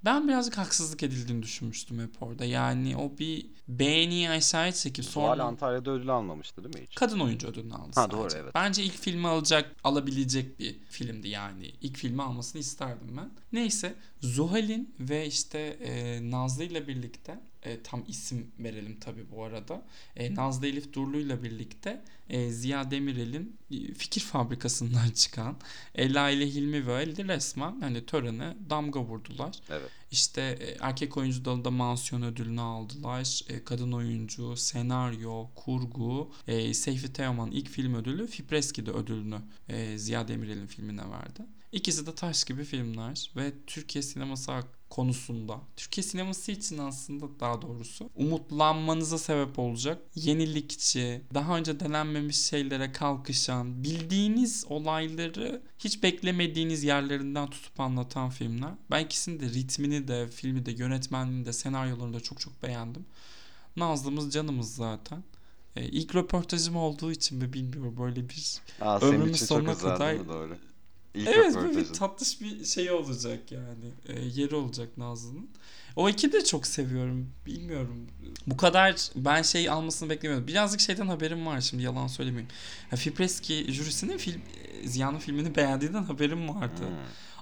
Ben 0.05 0.27
birazcık 0.27 0.57
haksızlık 0.57 1.03
edildiğini 1.03 1.43
düşünmüştüm 1.43 1.99
hep 1.99 2.23
orada. 2.23 2.45
Yani 2.45 2.97
o 2.97 3.17
bir 3.17 3.45
beğeniyi 3.67 4.29
aşağıya 4.29 4.71
çekip 4.71 5.05
Zuhal 5.05 5.27
sonra 5.31 5.43
Antalya'da 5.43 5.91
ödül 5.91 6.09
almamıştı 6.09 6.63
değil 6.63 6.75
mi 6.75 6.81
hiç? 6.89 6.95
kadın 6.95 7.19
oyuncu 7.19 7.47
ödülünü 7.47 7.73
aldı 7.73 7.91
Ha, 7.95 8.11
doğru, 8.11 8.21
sadece. 8.29 8.37
evet. 8.43 8.55
Bence 8.55 8.83
ilk 8.83 8.93
filmi 8.97 9.27
alacak, 9.27 9.75
alabilecek 9.83 10.59
bir 10.59 10.75
filmdi 10.89 11.27
yani. 11.27 11.71
İlk 11.81 11.97
filmi 11.97 12.21
almasını 12.23 12.61
isterdim 12.61 13.17
ben. 13.17 13.29
Neyse 13.53 13.95
Zuhal'in 14.21 14.95
ve 14.99 15.27
işte 15.27 15.59
e, 15.59 16.19
Nazlı 16.31 16.63
ile 16.63 16.87
birlikte 16.87 17.39
e, 17.65 17.83
tam 17.83 18.03
isim 18.07 18.51
verelim 18.59 18.99
tabii 18.99 19.31
bu 19.31 19.43
arada. 19.43 19.85
E, 20.15 20.35
Nazlı 20.35 20.67
Elif 20.67 20.93
Durlu 20.93 21.17
ile 21.17 21.43
birlikte 21.43 22.03
e, 22.29 22.49
Ziya 22.49 22.91
Demirel'in 22.91 23.57
e, 23.71 23.93
fikir 23.93 24.21
fabrikasından 24.21 25.09
çıkan 25.15 25.57
Ela 25.95 26.29
ile 26.29 26.47
Hilmi 26.47 26.87
ve 26.87 26.93
Ali 26.93 27.27
resmen 27.27 27.81
hani 27.81 28.05
törene 28.05 28.57
damga 28.69 29.01
vurdular. 29.01 29.59
Evet. 29.69 29.89
İşte 30.11 30.41
e, 30.41 30.77
erkek 30.79 31.17
oyuncu 31.17 31.45
dalında 31.45 31.71
mansiyon 31.71 32.21
ödülünü 32.21 32.61
aldılar. 32.61 33.41
E, 33.49 33.63
kadın 33.63 33.91
oyuncu, 33.91 34.57
senaryo, 34.57 35.47
kurgu, 35.55 36.31
e, 36.47 36.73
Seyfi 36.73 37.13
Teoman 37.13 37.51
ilk 37.51 37.69
film 37.69 37.95
ödülü, 37.95 38.27
Fipreski'de 38.27 38.91
ödülünü 38.91 39.37
e, 39.69 39.97
Ziya 39.97 40.27
Demirel'in 40.27 40.67
filmine 40.67 41.11
verdi. 41.11 41.41
İkisi 41.71 42.05
de 42.05 42.15
taş 42.15 42.43
gibi 42.43 42.63
filmler 42.63 43.31
ve 43.35 43.53
Türkiye 43.67 44.01
sineması 44.01 44.51
konusunda, 44.95 45.59
Türkiye 45.75 46.03
sineması 46.03 46.51
için 46.51 46.77
aslında 46.77 47.39
daha 47.39 47.61
doğrusu 47.61 48.09
umutlanmanıza 48.15 49.17
sebep 49.17 49.59
olacak 49.59 50.01
yenilikçi, 50.15 51.21
daha 51.33 51.57
önce 51.57 51.79
denenmemiş 51.79 52.37
şeylere 52.37 52.91
kalkışan, 52.91 53.83
bildiğiniz 53.83 54.65
olayları 54.69 55.61
hiç 55.79 56.03
beklemediğiniz 56.03 56.83
yerlerinden 56.83 57.49
tutup 57.49 57.79
anlatan 57.79 58.29
filmler. 58.29 58.71
Ben 58.91 59.05
ikisini 59.05 59.39
de 59.39 59.49
ritmini 59.49 60.07
de, 60.07 60.27
filmi 60.27 60.65
de, 60.65 60.71
yönetmenliğini 60.71 61.45
de, 61.45 61.53
senaryolarını 61.53 62.13
da 62.13 62.19
çok 62.19 62.39
çok 62.39 62.63
beğendim. 62.63 63.05
Nazlımız 63.75 64.33
canımız 64.33 64.75
zaten. 64.75 65.23
E, 65.75 65.85
ilk 65.85 66.15
röportajım 66.15 66.75
olduğu 66.75 67.11
için 67.11 67.37
mi 67.37 67.53
bilmiyorum 67.53 67.95
böyle 67.99 68.29
bir 68.29 68.61
Aa, 68.81 68.99
Ömrümün 68.99 69.33
sonuna 69.33 69.77
kadar-? 69.77 70.27
Doğru. 70.27 70.57
İlk 71.15 71.27
evet 71.27 71.55
böyle 71.55 71.77
bir 71.77 71.85
tatlış 71.85 72.41
bir 72.41 72.65
şey 72.65 72.91
olacak 72.91 73.51
yani. 73.51 73.91
E, 74.07 74.21
yeri 74.21 74.55
olacak 74.55 74.97
Nazlı'nın. 74.97 75.49
O 75.95 76.09
iki 76.09 76.31
de 76.31 76.43
çok 76.43 76.67
seviyorum. 76.67 77.29
Bilmiyorum. 77.45 78.07
Bu 78.47 78.57
kadar 78.57 79.09
ben 79.15 79.41
şey 79.41 79.69
almasını 79.69 80.09
beklemiyordum. 80.09 80.47
Birazcık 80.47 80.79
şeyden 80.79 81.07
haberim 81.07 81.45
var 81.45 81.61
şimdi 81.61 81.83
yalan 81.83 82.07
söylemeyeyim. 82.07 82.49
Ya 82.91 82.97
Fipreski 82.97 83.73
jürisinin 83.73 84.17
film, 84.17 84.41
e, 84.83 84.87
Ziya'nın 84.87 85.19
filmini 85.19 85.55
beğendiğinden 85.55 86.03
haberim 86.03 86.49
vardı. 86.49 86.81
Hmm. 86.81 86.95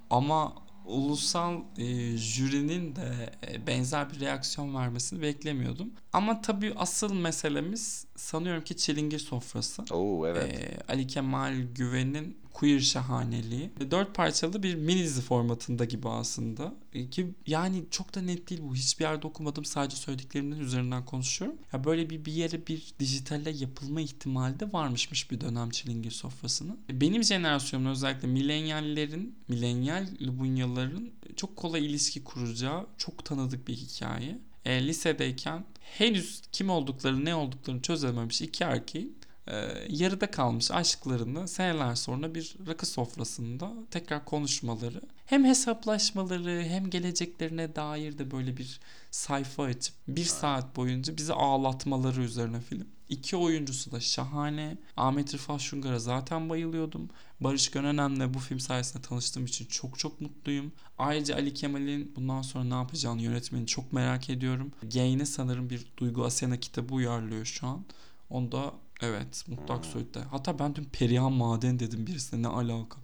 Ama 0.09 0.53
ulusal 0.86 1.62
e, 1.77 2.17
jürinin 2.17 2.95
de 2.95 3.29
e, 3.47 3.67
benzer 3.67 4.13
bir 4.13 4.19
reaksiyon 4.19 4.75
vermesini 4.75 5.21
beklemiyordum. 5.21 5.91
Ama 6.13 6.41
tabii 6.41 6.73
asıl 6.77 7.13
meselemiz 7.13 8.05
sanıyorum 8.15 8.63
ki 8.63 8.77
Çilingir 8.77 9.19
Sofrası. 9.19 9.83
Oo 9.91 10.27
evet. 10.27 10.59
Ee, 10.59 10.77
Ali 10.88 11.07
Kemal 11.07 11.53
Güven'in 11.75 12.42
queer 12.54 12.80
şahaneliği. 12.80 13.70
Dört 13.92 14.16
parçalı 14.16 14.63
bir 14.63 14.76
mini 14.76 15.04
dizi 15.04 15.22
formatında 15.22 15.86
gibi 15.86 16.10
aslında. 16.10 16.76
Ee, 16.94 17.10
Ki 17.10 17.34
yani 17.48 17.84
çok 17.92 18.16
da 18.16 18.22
net 18.22 18.50
değil 18.50 18.62
bu. 18.63 18.76
Hiçbir 18.76 19.04
yerde 19.04 19.28
okumadım. 19.28 19.66
Sadece 19.66 19.96
söylediklerimden 19.96 20.60
üzerinden 20.60 21.06
konuşuyorum. 21.06 21.58
Ya 21.74 21.84
böyle 21.84 22.10
bir 22.10 22.26
bir 22.26 22.34
yere 22.34 22.68
bir 22.68 22.94
dijitalle 23.00 23.50
yapılma 23.50 24.02
ihtimali 24.02 24.60
de 24.60 24.74
varmışmış 24.74 25.32
bir 25.32 25.42
dönem 25.42 25.70
Çilingir 25.70 26.12
sofrasının. 26.12 26.80
Benim 26.92 27.24
jenerasyonum 27.24 27.88
özellikle 27.88 28.28
milenyallerin, 28.28 29.36
milenyal 29.48 30.08
Lubunyaların 30.22 31.12
çok 31.36 31.56
kolay 31.56 31.86
ilişki 31.86 32.24
kuracağı 32.24 32.88
çok 32.98 33.26
tanıdık 33.26 33.68
bir 33.68 33.76
hikaye. 33.76 34.39
E, 34.66 34.88
lisedeyken 34.88 35.66
henüz 35.80 36.42
kim 36.52 36.70
oldukları 36.70 37.26
ne 37.26 37.36
olduklarını 37.36 37.82
çözememiş 37.82 38.42
iki 38.42 38.63
erkeğin 38.63 39.18
e, 39.47 39.69
yarıda 39.89 40.32
kalmış 40.32 40.71
aşklarını 40.71 41.47
seneler 41.47 41.95
sonra 41.95 42.36
bir 42.36 42.56
rakı 42.67 42.86
sofrasında 42.86 43.71
tekrar 43.91 44.25
konuşmaları 44.25 45.01
hem 45.25 45.45
hesaplaşmaları 45.45 46.63
hem 46.63 46.89
geleceklerine 46.89 47.75
dair 47.75 48.17
de 48.17 48.32
böyle 48.32 48.58
bir 48.58 48.79
sayfa 49.12 49.63
açıp 49.63 49.95
bir 50.08 50.25
saat 50.25 50.75
boyunca 50.75 51.17
bizi 51.17 51.34
ağlatmaları 51.34 52.21
üzerine 52.21 52.62
film. 52.62 52.88
İki 53.10 53.38
oyuncusu 53.38 53.91
da 53.91 53.99
şahane. 53.99 54.77
Ahmet 54.97 55.34
Rıfat 55.34 55.62
Şungar'a 55.62 55.99
zaten 55.99 56.49
bayılıyordum. 56.49 57.10
Barış 57.39 57.71
Gönenem'le 57.71 58.34
bu 58.34 58.39
film 58.39 58.60
sayesinde 58.60 59.03
tanıştığım 59.03 59.45
için 59.45 59.65
çok 59.65 59.99
çok 59.99 60.21
mutluyum. 60.21 60.71
Ayrıca 60.97 61.36
Ali 61.36 61.53
Kemal'in 61.53 62.13
bundan 62.15 62.41
sonra 62.41 62.63
ne 62.63 62.73
yapacağını 62.73 63.21
yönetmeni 63.21 63.67
çok 63.67 63.93
merak 63.93 64.29
ediyorum. 64.29 64.71
Gain'e 64.93 65.25
sanırım 65.25 65.69
bir 65.69 65.86
Duygu 65.97 66.25
Asena 66.25 66.58
kitabı 66.58 66.93
uyarlıyor 66.93 67.45
şu 67.45 67.67
an. 67.67 67.86
Onda 68.29 68.73
evet 69.04 69.48
Mutlak 69.48 69.86
Söğüt'te. 69.86 70.20
Hatta 70.20 70.60
ben 70.60 70.76
dün 70.76 70.84
Perihan 70.84 71.34
Maden 71.34 71.80
dedim 71.80 72.08
birisine 72.08 72.42
ne 72.42 72.48
alaka. 72.48 72.98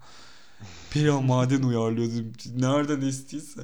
Perihan 0.91 1.25
Maden 1.25 1.63
uyarlıyor 1.63 2.11
dedim. 2.11 2.33
Nereden 2.55 3.01
estiyse. 3.01 3.61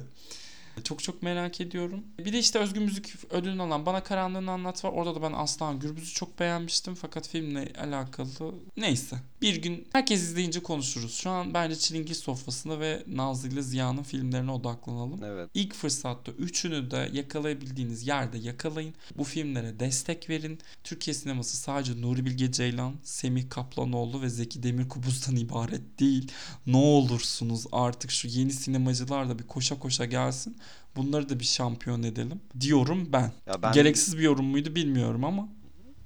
Çok 0.84 1.02
çok 1.02 1.22
merak 1.22 1.60
ediyorum. 1.60 2.04
Bir 2.18 2.32
de 2.32 2.38
işte 2.38 2.58
Özgün 2.58 2.82
Müzik 2.82 3.32
ödülünü 3.32 3.62
alan 3.62 3.86
Bana 3.86 4.02
Karanlığını 4.02 4.50
Anlat 4.50 4.84
var. 4.84 4.92
Orada 4.92 5.14
da 5.14 5.22
ben 5.22 5.32
Aslan 5.32 5.80
Gürbüz'ü 5.80 6.14
çok 6.14 6.40
beğenmiştim. 6.40 6.94
Fakat 6.94 7.28
filmle 7.28 7.72
alakalı 7.78 8.54
neyse. 8.76 9.16
Bir 9.42 9.62
gün 9.62 9.88
herkes 9.92 10.22
izleyince 10.22 10.62
konuşuruz. 10.62 11.14
Şu 11.14 11.30
an 11.30 11.54
bence 11.54 11.76
Çilingir 11.76 12.14
Sofrası'na 12.14 12.80
ve 12.80 13.02
Nazlı 13.06 13.48
ile 13.48 13.62
Ziya'nın 13.62 14.02
filmlerine 14.02 14.50
odaklanalım. 14.50 15.24
Evet. 15.24 15.50
İlk 15.54 15.74
fırsatta 15.74 16.32
üçünü 16.32 16.90
de 16.90 17.10
yakalayabildiğiniz 17.12 18.06
yerde 18.06 18.38
yakalayın. 18.38 18.94
Bu 19.18 19.24
filmlere 19.24 19.80
destek 19.80 20.30
verin. 20.30 20.58
Türkiye 20.84 21.14
sineması 21.14 21.56
sadece 21.56 22.00
Nuri 22.02 22.24
Bilge 22.26 22.52
Ceylan, 22.52 22.94
Semih 23.02 23.50
Kaplanoğlu 23.50 24.22
ve 24.22 24.28
Zeki 24.28 24.62
Demirkubuz'dan 24.62 25.36
ibaret 25.36 26.00
değil. 26.00 26.32
Ne 26.66 26.76
olursunuz 26.76 27.64
artık 27.72 28.10
şu 28.10 28.28
yeni 28.28 28.52
sinemacılar 28.52 29.28
da 29.28 29.38
bir 29.38 29.46
koşa 29.46 29.78
koşa 29.78 30.04
gelsin. 30.04 30.56
Bunları 30.96 31.28
da 31.28 31.40
bir 31.40 31.44
şampiyon 31.44 32.02
edelim 32.02 32.40
diyorum 32.60 33.08
ben. 33.12 33.32
Ya 33.46 33.62
ben 33.62 33.72
Gereksiz 33.72 34.18
bir 34.18 34.22
yorum 34.22 34.44
muydu 34.46 34.74
bilmiyorum 34.74 35.24
ama. 35.24 35.48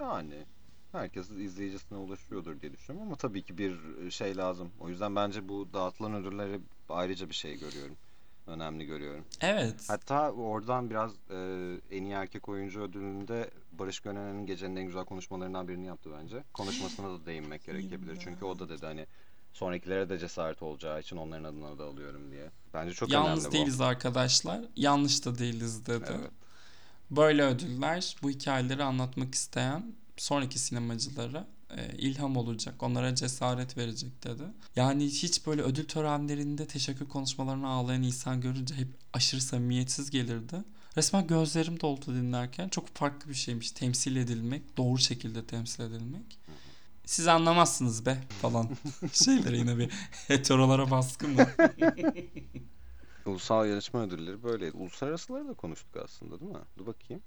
yani 0.01 0.35
herkes 0.93 1.31
izleyicisine 1.31 1.99
ulaşıyordur 1.99 2.61
diye 2.61 2.73
düşünüyorum 2.73 3.09
ama 3.09 3.17
tabii 3.17 3.43
ki 3.43 3.59
bir 3.59 3.77
şey 4.11 4.37
lazım. 4.37 4.71
O 4.81 4.89
yüzden 4.89 5.17
bence 5.17 5.49
bu 5.49 5.69
dağıtılan 5.73 6.15
ödülleri 6.15 6.61
ayrıca 6.89 7.29
bir 7.29 7.35
şey 7.35 7.59
görüyorum. 7.59 7.97
Önemli 8.47 8.87
görüyorum. 8.87 9.25
Evet. 9.41 9.85
Hatta 9.89 10.31
oradan 10.33 10.91
biraz 10.91 11.13
e, 11.31 11.37
en 11.91 12.05
iyi 12.05 12.13
erkek 12.13 12.49
oyuncu 12.49 12.81
ödülünde 12.81 13.51
Barış 13.73 14.01
Gönen'in 14.01 14.47
gecenin 14.47 14.77
en 14.77 14.87
güzel 14.87 15.05
konuşmalarından 15.05 15.69
birini 15.69 15.87
yaptı 15.87 16.11
bence. 16.21 16.45
Konuşmasına 16.53 17.09
da 17.11 17.27
değinmek 17.27 17.65
gerekebilir. 17.65 18.19
Çünkü 18.21 18.45
o 18.45 18.59
da 18.59 18.69
dedi 18.69 18.87
hani 18.87 19.07
sonrakilere 19.53 20.09
de 20.09 20.19
cesaret 20.19 20.63
olacağı 20.63 21.01
için 21.01 21.17
onların 21.17 21.45
adına 21.45 21.79
da 21.79 21.85
alıyorum 21.85 22.31
diye. 22.31 22.51
Bence 22.75 22.95
çok 22.95 23.13
Yalnız 23.13 23.45
önemli 23.45 23.53
değiliz 23.53 23.81
arkadaşlar. 23.81 24.61
Yanlış 24.77 25.25
da 25.25 25.39
değiliz 25.39 25.87
dedi. 25.87 26.05
Evet. 26.11 26.31
Böyle 27.11 27.43
ödüller 27.43 28.17
bu 28.23 28.31
hikayeleri 28.31 28.83
anlatmak 28.83 29.35
isteyen 29.35 29.95
sonraki 30.21 30.59
sinemacılara 30.59 31.47
e, 31.77 31.97
ilham 31.99 32.37
olacak. 32.37 32.83
Onlara 32.83 33.15
cesaret 33.15 33.77
verecek 33.77 34.25
dedi. 34.25 34.43
Yani 34.77 35.05
hiç 35.07 35.47
böyle 35.47 35.63
ödül 35.63 35.85
törenlerinde 35.85 36.67
teşekkür 36.67 37.09
konuşmalarına 37.09 37.69
ağlayan 37.69 38.03
insan 38.03 38.41
görünce 38.41 38.75
hep 38.75 38.89
aşırı 39.13 39.41
samimiyetsiz 39.41 40.11
gelirdi. 40.11 40.57
Resmen 40.97 41.27
gözlerim 41.27 41.81
doldu 41.81 42.07
dinlerken. 42.07 42.69
Çok 42.69 42.89
farklı 42.89 43.31
bir 43.31 43.35
şeymiş 43.35 43.71
temsil 43.71 44.17
edilmek, 44.17 44.77
doğru 44.77 44.99
şekilde 44.99 45.47
temsil 45.47 45.83
edilmek. 45.83 46.39
Siz 47.05 47.29
anlamazsınız 47.29 48.07
be 48.07 48.19
falan. 48.43 48.69
Şeylere 49.13 49.57
yine 49.57 49.79
bir 49.79 49.91
heterolara 50.29 50.91
baskı 50.91 51.29
mı? 51.29 51.47
Ulusal 53.27 53.69
yarışma 53.69 54.03
ödülleri 54.03 54.43
böyleydi. 54.43 54.77
Uluslararasıları 54.77 55.49
da 55.49 55.55
konuştuk 55.55 55.97
aslında 56.05 56.41
değil 56.41 56.53
mi? 56.53 56.59
Dur 56.79 56.87
bakayım. 56.87 57.23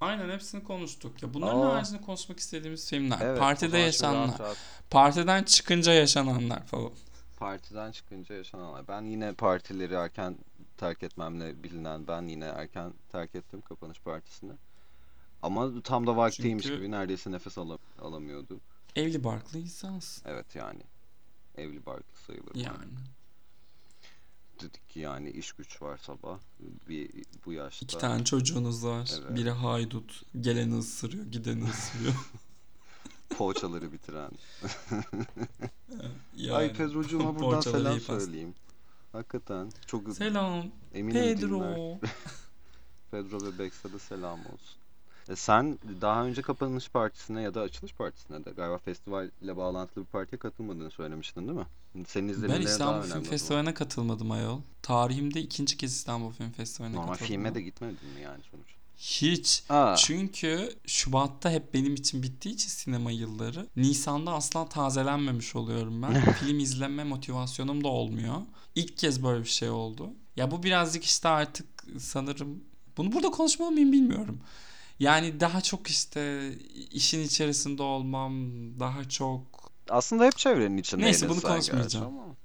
Aynen 0.00 0.30
hepsini 0.30 0.64
konuştuk. 0.64 1.22
Ya 1.22 1.34
bunların 1.34 1.60
Aa. 1.60 1.74
haricinde 1.74 2.00
konuşmak 2.00 2.38
istediğimiz 2.38 2.90
filmler. 2.90 3.18
Evet, 3.22 3.38
partide 3.38 3.72
rahat 3.76 3.86
yaşananlar. 3.86 4.38
rahat 4.38 4.56
Partiden 4.90 5.44
çıkınca 5.44 5.92
yaşananlar 5.92 6.66
falan. 6.66 6.90
Partiden 7.38 7.92
çıkınca 7.92 8.34
yaşananlar. 8.34 8.88
Ben 8.88 9.02
yine 9.02 9.32
partileri 9.32 9.94
erken 9.94 10.36
terk 10.76 11.02
etmemle 11.02 11.62
bilinen 11.62 12.06
ben 12.06 12.22
yine 12.22 12.44
erken 12.44 12.92
terk 13.12 13.34
ettim 13.34 13.60
kapanış 13.60 14.00
partisini. 14.00 14.52
Ama 15.42 15.82
tam 15.82 16.06
da 16.06 16.16
vaktiymiş 16.16 16.64
Çünkü- 16.64 16.76
gibi 16.78 16.90
neredeyse 16.90 17.32
nefes 17.32 17.58
ala- 17.58 17.78
alamıyordu. 18.02 18.60
Evli 18.96 19.24
barklı 19.24 19.58
insansın. 19.58 20.22
Evet 20.30 20.46
yani. 20.54 20.80
Evli 21.56 21.86
barklı 21.86 22.18
sayılır. 22.26 22.54
Yani. 22.54 22.92
Dedik 24.60 24.90
ki 24.90 25.00
yani 25.00 25.30
iş 25.30 25.52
güç 25.52 25.82
var 25.82 25.98
sabah. 25.98 26.38
Bir 26.88 27.10
bu 27.46 27.52
yaşta. 27.52 27.84
İki 27.84 27.98
tane 27.98 28.24
çocuğunuz 28.24 28.84
var. 28.84 29.10
Evet. 29.20 29.36
Biri 29.36 29.50
haydut. 29.50 30.22
Geleni 30.40 30.78
ısırıyor, 30.78 31.24
gideni 31.26 31.64
ısırıyor. 31.70 32.14
Poğaçaları 33.28 33.92
bitiren. 33.92 34.30
yani. 36.36 36.56
Ay 36.56 36.72
Pedro'cuma 36.72 37.38
buradan 37.38 37.60
selam 37.60 38.00
söyleyeyim. 38.00 38.54
Hakikaten 39.12 39.72
çok 39.86 40.16
Selam 40.16 40.66
eminim. 40.94 41.22
Pedro. 41.22 41.60
Pedro 43.10 43.42
ve 43.42 43.58
Bex'e 43.58 43.92
de 43.92 43.98
selam 43.98 44.40
olsun. 44.40 44.80
E 45.28 45.36
sen 45.36 45.78
daha 46.00 46.24
önce 46.24 46.42
kapanış 46.42 46.88
partisine 46.88 47.42
ya 47.42 47.54
da 47.54 47.60
açılış 47.60 47.94
partisine 47.94 48.44
de 48.44 48.50
galiba 48.50 48.78
festivalle 48.78 49.56
bağlantılı 49.56 50.04
bir 50.04 50.10
partiye 50.10 50.38
katılmadığını 50.38 50.90
söylemiştin 50.90 51.48
değil 51.48 51.58
mi? 51.58 51.66
Senin 52.06 52.48
ben 52.48 52.60
İstanbul. 52.60 53.08
Film. 53.08 53.22
Festivali'ne 53.22 53.74
katılmadım 53.74 54.30
ayol. 54.30 54.60
Tarihimde 54.82 55.40
ikinci 55.40 55.76
kez 55.76 55.92
İstanbul 55.92 56.32
Film 56.32 56.50
Festivali'ne 56.50 56.96
Normal 56.96 57.12
katıldım. 57.12 57.26
filme 57.28 57.54
de 57.54 57.62
gitmedin 57.62 58.08
mi 58.14 58.20
yani 58.22 58.42
sonuç? 58.50 58.66
Hiç. 58.96 59.62
Aa, 59.68 59.96
Çünkü 59.96 60.74
Şubat'ta 60.86 61.50
hep 61.50 61.74
benim 61.74 61.94
için 61.94 62.22
bittiği 62.22 62.54
için 62.54 62.68
sinema 62.68 63.10
yılları. 63.10 63.66
Nisan'da 63.76 64.32
asla 64.32 64.68
tazelenmemiş 64.68 65.56
oluyorum 65.56 66.02
ben. 66.02 66.32
Film 66.40 66.58
izleme 66.58 67.04
motivasyonum 67.04 67.84
da 67.84 67.88
olmuyor. 67.88 68.34
İlk 68.74 68.96
kez 68.98 69.22
böyle 69.22 69.44
bir 69.44 69.48
şey 69.48 69.70
oldu. 69.70 70.10
Ya 70.36 70.50
bu 70.50 70.62
birazcık 70.62 71.04
işte 71.04 71.28
artık 71.28 71.66
sanırım 71.98 72.64
bunu 72.96 73.12
burada 73.12 73.30
konuşmalı 73.30 73.70
mıyım 73.70 73.92
bilmiyorum. 73.92 74.40
Yani 74.98 75.40
daha 75.40 75.60
çok 75.60 75.88
işte 75.88 76.52
işin 76.90 77.22
içerisinde 77.24 77.82
olmam, 77.82 78.32
daha 78.80 79.08
çok 79.08 79.59
aslında 79.90 80.24
hep 80.24 80.36
çevrenin 80.38 80.76
içindeydin 80.76 81.06
Neyse, 81.06 81.28
bunu 81.28 81.40
konuşmayacağım. 81.40 82.06
ama 82.06 82.36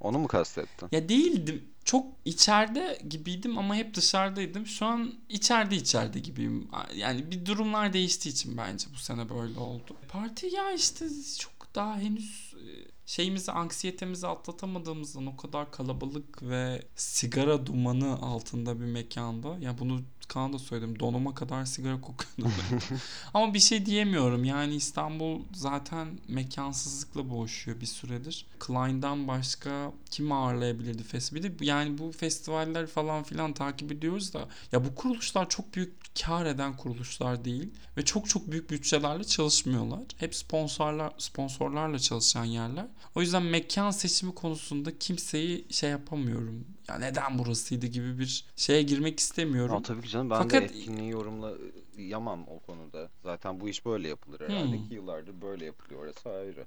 Onu 0.00 0.18
mu 0.18 0.28
kastettin? 0.28 0.88
Ya 0.92 1.08
değildim. 1.08 1.64
Çok 1.84 2.06
içeride 2.24 2.98
gibiydim 3.08 3.58
ama 3.58 3.74
hep 3.76 3.94
dışarıdaydım. 3.94 4.66
Şu 4.66 4.86
an 4.86 5.14
içeride 5.28 5.76
içeride 5.76 6.18
gibiyim. 6.18 6.68
Yani 6.94 7.30
bir 7.30 7.46
durumlar 7.46 7.92
değiştiği 7.92 8.32
için 8.32 8.56
bence 8.56 8.86
bu 8.94 8.98
sene 8.98 9.28
böyle 9.28 9.58
oldu. 9.58 9.96
Parti 10.08 10.46
ya 10.46 10.72
işte 10.72 11.06
çok 11.38 11.74
daha 11.74 11.98
henüz 11.98 12.54
e, 12.54 12.64
şeyimizi, 13.08 13.52
anksiyetemizi 13.52 14.26
atlatamadığımızdan 14.26 15.26
o 15.26 15.36
kadar 15.36 15.70
kalabalık 15.70 16.42
ve 16.42 16.82
sigara 16.96 17.66
dumanı 17.66 18.18
altında 18.22 18.80
bir 18.80 18.86
mekanda. 18.86 19.58
Ya 19.60 19.78
bunu 19.78 20.00
Kaan 20.28 20.52
da 20.52 20.58
söyledim. 20.58 21.00
Donuma 21.00 21.34
kadar 21.34 21.64
sigara 21.64 22.00
kokuyordu. 22.00 22.54
Ama 23.34 23.54
bir 23.54 23.60
şey 23.60 23.86
diyemiyorum. 23.86 24.44
Yani 24.44 24.74
İstanbul 24.74 25.42
zaten 25.54 26.08
mekansızlıkla 26.28 27.30
boğuşuyor 27.30 27.80
bir 27.80 27.86
süredir. 27.86 28.46
Klein'dan 28.60 29.28
başka 29.28 29.92
kim 30.10 30.32
ağırlayabilirdi 30.32 31.02
festivali? 31.02 31.52
Yani 31.60 31.98
bu 31.98 32.12
festivaller 32.12 32.86
falan 32.86 33.22
filan 33.22 33.52
takip 33.52 33.92
ediyoruz 33.92 34.34
da 34.34 34.48
ya 34.72 34.84
bu 34.84 34.94
kuruluşlar 34.94 35.48
çok 35.48 35.74
büyük 35.74 35.94
kar 36.22 36.46
eden 36.46 36.76
kuruluşlar 36.76 37.44
değil 37.44 37.70
ve 37.96 38.04
çok 38.04 38.28
çok 38.28 38.50
büyük 38.50 38.70
bütçelerle 38.70 39.24
çalışmıyorlar. 39.24 40.02
Hep 40.16 40.34
sponsorlar 40.34 41.12
sponsorlarla 41.18 41.98
çalışan 41.98 42.44
yerler. 42.44 42.86
O 43.14 43.20
yüzden 43.20 43.42
mekan 43.42 43.90
seçimi 43.90 44.34
konusunda 44.34 44.98
kimseyi 44.98 45.66
şey 45.70 45.90
yapamıyorum. 45.90 46.64
Ya 46.88 46.98
neden 46.98 47.38
burasıydı 47.38 47.86
gibi 47.86 48.18
bir 48.18 48.44
şeye 48.56 48.82
girmek 48.82 49.20
istemiyorum. 49.20 49.70
Ama 49.74 49.82
tabii 49.82 50.02
ki 50.02 50.08
canım 50.08 50.30
ben 50.30 50.38
Fakat- 50.38 50.60
de 50.60 50.64
etkinliği 50.64 51.10
yorumla 51.10 51.52
yamam 51.98 52.44
o 52.48 52.58
konuda. 52.58 53.08
Zaten 53.22 53.60
bu 53.60 53.68
iş 53.68 53.86
böyle 53.86 54.08
yapılır 54.08 54.40
herhalde 54.40 54.76
Hmm. 54.78 54.88
ki 54.88 54.94
yıllardır 54.94 55.42
böyle 55.42 55.64
yapılıyor 55.64 56.02
orası 56.02 56.28
ayrı. 56.30 56.64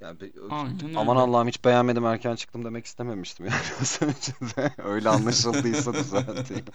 Yani 0.00 0.20
be- 0.20 0.30
Aynen 0.50 0.84
öyle. 0.84 0.98
aman 0.98 1.16
Allah'ım 1.16 1.48
hiç 1.48 1.64
beğenmedim 1.64 2.04
erken 2.06 2.36
çıktım 2.36 2.64
demek 2.64 2.86
istememiştim 2.86 3.46
yani 3.46 3.56
az 3.80 3.98
önce 4.02 4.32
de. 4.56 4.72
Öyle 4.82 5.08
anlaşıldıysa 5.08 5.94
düzelteyim. 5.94 6.64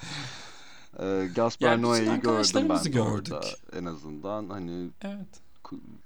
Ee, 1.00 1.30
Gaspar 1.36 1.67
Yani 1.67 1.86
Noé'yi 1.86 2.21
gördüm 2.21 2.69
ben 2.69 2.84
gördük. 2.91 3.34
orada 3.34 3.41
en 3.80 3.86
azından. 3.86 4.50
Hani 4.50 4.89
Evet. 5.02 5.28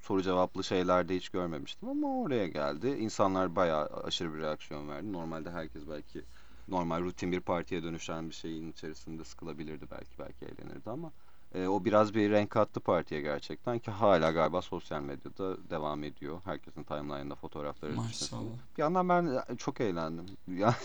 Soru 0.01 0.21
cevaplı 0.21 0.63
şeylerde 0.63 1.15
hiç 1.15 1.29
görmemiştim 1.29 1.89
ama 1.89 2.21
oraya 2.21 2.47
geldi. 2.47 2.87
İnsanlar 2.87 3.55
bayağı 3.55 3.85
aşırı 3.85 4.33
bir 4.33 4.39
reaksiyon 4.39 4.89
verdi. 4.89 5.13
Normalde 5.13 5.51
herkes 5.51 5.81
belki 5.89 6.21
normal 6.67 7.01
rutin 7.01 7.31
bir 7.31 7.39
partiye 7.39 7.83
dönüşen 7.83 8.29
bir 8.29 8.35
şeyin 8.35 8.71
içerisinde 8.71 9.23
sıkılabilirdi 9.23 9.85
belki 9.91 10.19
belki 10.19 10.45
eğlenirdi 10.45 10.89
ama 10.89 11.11
e, 11.55 11.67
o 11.67 11.85
biraz 11.85 12.13
bir 12.13 12.31
renk 12.31 12.49
kattı 12.49 12.79
partiye 12.79 13.21
gerçekten 13.21 13.79
ki 13.79 13.91
hala 13.91 14.31
galiba 14.31 14.61
sosyal 14.61 15.01
medyada 15.01 15.69
devam 15.69 16.03
ediyor. 16.03 16.41
Herkesin 16.45 16.83
timeline'ında 16.83 17.35
fotoğrafları. 17.35 17.95
Maşallah. 17.95 18.41
Bir 18.77 18.81
yandan 18.81 19.09
ben 19.09 19.55
çok 19.57 19.81
eğlendim. 19.81 20.25
Ya 20.47 20.75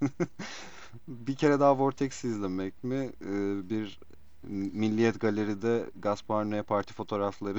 bir 1.08 1.34
kere 1.34 1.60
daha 1.60 1.78
Vortex'i 1.78 2.28
izlemek 2.28 2.84
mi? 2.84 3.10
Ee, 3.20 3.70
bir 3.70 3.98
Milliyet 4.48 5.20
Galeri'de 5.20 5.90
Gaspar 5.96 6.44
Noé 6.44 6.62
parti 6.62 6.94
fotoğrafları 6.94 7.58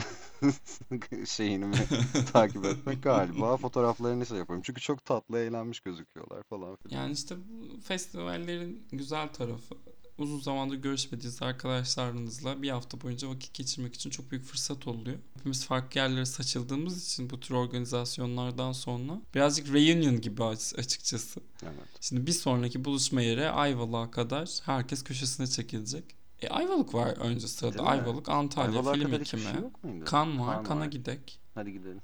şeyini 1.25 1.65
mi 1.65 1.75
takip 2.33 2.65
etmek 2.65 3.03
galiba 3.03 3.57
fotoğraflarını 3.57 4.25
şey 4.25 4.37
yapıyorum. 4.37 4.63
Çünkü 4.65 4.81
çok 4.81 5.05
tatlı 5.05 5.39
eğlenmiş 5.39 5.79
gözüküyorlar 5.79 6.43
falan 6.43 6.75
filan. 6.75 7.01
Yani 7.01 7.13
işte 7.13 7.35
bu 7.37 7.81
festivallerin 7.81 8.87
güzel 8.91 9.33
tarafı 9.33 9.75
uzun 10.17 10.39
zamandır 10.39 10.75
görüşmediğiniz 10.75 11.41
arkadaşlarınızla 11.41 12.61
bir 12.61 12.69
hafta 12.69 13.01
boyunca 13.01 13.29
vakit 13.29 13.53
geçirmek 13.53 13.95
için 13.95 14.09
çok 14.09 14.31
büyük 14.31 14.45
fırsat 14.45 14.87
oluyor. 14.87 15.17
Hepimiz 15.37 15.65
farklı 15.65 15.99
yerlere 15.99 16.25
saçıldığımız 16.25 17.05
için 17.05 17.29
bu 17.29 17.39
tür 17.39 17.55
organizasyonlardan 17.55 18.71
sonra 18.71 19.21
birazcık 19.35 19.67
reunion 19.73 20.21
gibi 20.21 20.43
aç- 20.43 20.79
açıkçası. 20.79 21.39
Evet. 21.63 21.87
Şimdi 22.01 22.27
bir 22.27 22.31
sonraki 22.31 22.85
buluşma 22.85 23.21
yeri 23.21 23.49
Ayvalık'a 23.49 24.11
kadar 24.11 24.49
herkes 24.65 25.03
köşesine 25.03 25.47
çekilecek. 25.47 26.24
E 26.41 26.47
Ayvalık 26.49 26.93
var 26.93 27.07
önce 27.07 27.47
sırada. 27.47 27.73
Değil 27.73 27.83
mi? 27.83 27.89
Ayvalık, 27.89 28.29
Antalya, 28.29 28.79
Ayvalık'a 28.79 28.93
film 28.93 29.13
ekimi. 29.13 29.41
şey 29.43 29.53
yok 29.61 29.83
muydu? 29.83 30.05
Kan 30.05 30.39
var, 30.39 30.55
Kan 30.55 30.63
kana 30.63 30.79
var. 30.79 30.85
gidek. 30.85 31.39
Hadi 31.55 31.73
gidelim. 31.73 32.01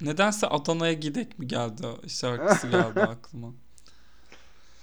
Nedense 0.00 0.46
Adana'ya 0.46 0.92
gidek 0.92 1.38
mi 1.38 1.46
geldi 1.48 1.86
şarkısı 2.08 2.68
geldi 2.68 3.00
aklıma. 3.02 3.52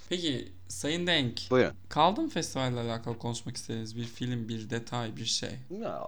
Peki 0.08 0.52
Sayın 0.68 1.06
Denk, 1.06 1.40
Buyurun. 1.50 1.74
kaldı 1.88 2.20
mı 2.20 2.28
festivalle 2.28 2.80
alakalı 2.80 3.18
konuşmak 3.18 3.56
istediğiniz 3.56 3.96
bir 3.96 4.04
film, 4.04 4.48
bir 4.48 4.70
detay, 4.70 5.16
bir 5.16 5.24
şey? 5.24 5.50
Ya 5.80 6.02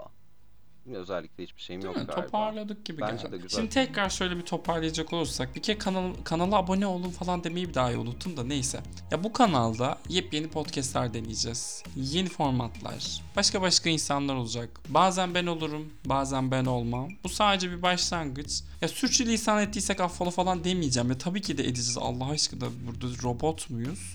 özellikle 0.87 1.45
hiçbir 1.45 1.62
şeyim 1.62 1.83
Değil 1.83 1.95
yok 1.95 2.03
mi? 2.03 2.07
galiba. 2.07 2.25
Toparladık 2.25 2.85
gibi 2.85 3.01
Bence 3.01 3.33
de 3.33 3.37
güzel. 3.37 3.61
Şimdi 3.61 3.68
tekrar 3.68 4.11
şöyle 4.11 4.37
bir 4.37 4.42
toparlayacak 4.42 5.12
olursak 5.12 5.55
bir 5.55 5.62
kere 5.62 5.79
kanal, 5.79 6.14
kanala 6.25 6.57
abone 6.57 6.87
olun 6.87 7.11
falan 7.11 7.45
demeyi 7.45 7.68
bir 7.68 7.75
daha 7.75 7.90
unuttum 7.92 8.37
da 8.37 8.45
neyse. 8.45 8.81
Ya 9.11 9.25
bu 9.25 9.33
kanalda 9.33 9.99
yepyeni 10.09 10.49
podcastler 10.49 11.14
deneyeceğiz. 11.14 11.83
Yeni 11.97 12.29
formatlar. 12.29 13.23
Başka 13.37 13.62
başka 13.62 13.90
insanlar 13.90 14.35
olacak. 14.35 14.81
Bazen 14.88 15.35
ben 15.35 15.47
olurum, 15.47 15.92
bazen 16.05 16.51
ben 16.51 16.64
olmam. 16.64 17.09
Bu 17.25 17.29
sadece 17.29 17.71
bir 17.71 17.83
başlangıç. 17.83 18.61
Ya 18.81 18.88
sürçülisan 18.88 19.62
ettiysek 19.62 20.01
affola 20.01 20.31
falan 20.31 20.64
demeyeceğim. 20.64 21.11
Ya 21.11 21.18
tabii 21.18 21.42
ki 21.42 21.59
de 21.59 21.62
edeceğiz 21.62 21.99
Allah 22.01 22.31
aşkına. 22.31 22.66
Burada 22.87 23.23
robot 23.23 23.71
muyuz? 23.71 24.14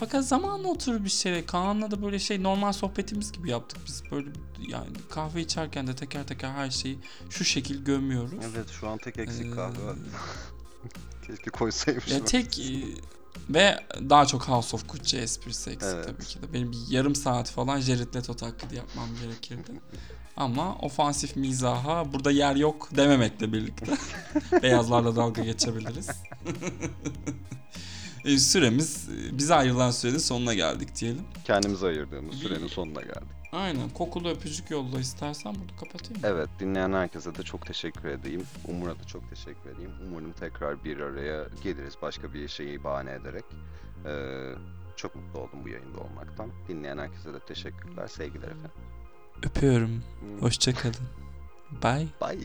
Fakat 0.00 0.28
zamanla 0.28 0.68
oturur 0.68 1.04
bir 1.04 1.08
şey. 1.10 1.46
Kaan'la 1.46 1.90
da 1.90 2.02
böyle 2.02 2.18
şey 2.18 2.42
normal 2.42 2.72
sohbetimiz 2.72 3.32
gibi 3.32 3.50
yaptık 3.50 3.78
biz. 3.86 4.02
Böyle 4.10 4.28
yani 4.68 4.88
kahve 5.10 5.40
içerken 5.40 5.86
de 5.86 5.96
teker 5.96 6.26
teker 6.26 6.50
her 6.50 6.70
şeyi 6.70 6.98
şu 7.30 7.44
şekil 7.44 7.84
gömüyoruz. 7.84 8.44
Evet 8.54 8.68
şu 8.80 8.88
an 8.88 8.98
tek 8.98 9.18
eksik 9.18 9.46
Ee, 9.46 9.50
kahve. 9.50 9.76
Keşke 11.26 11.50
koysaymışım. 11.50 12.12
Ya 12.18 12.24
tek 12.24 12.58
e, 12.58 12.72
ve 13.50 13.80
daha 14.10 14.26
çok 14.26 14.48
House 14.48 14.76
of 14.76 14.88
Gucci 14.88 15.18
esprisi 15.18 15.70
eksik 15.70 15.88
Evet. 15.94 16.06
tabii 16.06 16.24
ki 16.24 16.42
de. 16.42 16.52
Benim 16.52 16.72
bir 16.72 16.78
yarım 16.88 17.14
saat 17.14 17.50
falan 17.50 17.80
Jared 17.80 18.14
Leto 18.14 18.36
taklidi 18.36 18.76
yapmam 18.76 19.08
gerekirdi. 19.22 19.72
Ama 20.36 20.74
ofansif 20.76 21.36
mizaha 21.36 22.12
burada 22.12 22.30
yer 22.30 22.56
yok 22.56 22.88
dememekle 22.96 23.52
birlikte 23.52 23.86
beyazlarla 24.62 25.16
dalga 25.16 25.42
geçebiliriz. 25.42 26.08
E, 28.24 28.38
Süremiz 28.38 29.08
e, 29.08 29.38
bize 29.38 29.54
ayrılan 29.54 29.90
sürenin 29.90 30.18
sonuna 30.18 30.54
geldik 30.54 30.88
diyelim. 31.00 31.22
Kendimize 31.44 31.86
ayırdığımız 31.86 32.34
sürenin 32.36 32.66
sonuna 32.66 33.00
geldik. 33.00 33.28
Aynen 33.52 33.88
kokulu 33.90 34.28
öpücük 34.28 34.70
yolla 34.70 35.00
istersen 35.00 35.54
burada 35.54 35.76
kapatayım. 35.80 36.22
mı? 36.22 36.28
Evet 36.28 36.48
dinleyen 36.60 36.92
herkese 36.92 37.34
de 37.34 37.42
çok 37.42 37.66
teşekkür 37.66 38.08
edeyim. 38.08 38.42
Umur'a 38.68 38.98
da 38.98 39.04
çok 39.06 39.30
teşekkür 39.30 39.70
edeyim. 39.70 39.90
Umarım 40.08 40.32
tekrar 40.32 40.84
bir 40.84 41.00
araya 41.00 41.44
geliriz 41.62 41.94
başka 42.02 42.34
bir 42.34 42.48
şeyi 42.48 42.84
bahane 42.84 43.12
ederek. 43.12 43.44
Ee, 44.06 44.52
çok 44.96 45.14
mutlu 45.16 45.40
oldum 45.40 45.64
bu 45.64 45.68
yayında 45.68 45.98
olmaktan. 46.00 46.50
Dinleyen 46.68 46.98
herkese 46.98 47.34
de 47.34 47.38
teşekkürler. 47.40 48.06
Sevgiler 48.06 48.48
efendim. 48.48 48.70
Öpüyorum. 49.42 49.90
Hmm, 50.20 50.40
Hoşçakalın. 50.42 50.94
Bye. 51.82 52.06
Bye. 52.20 52.38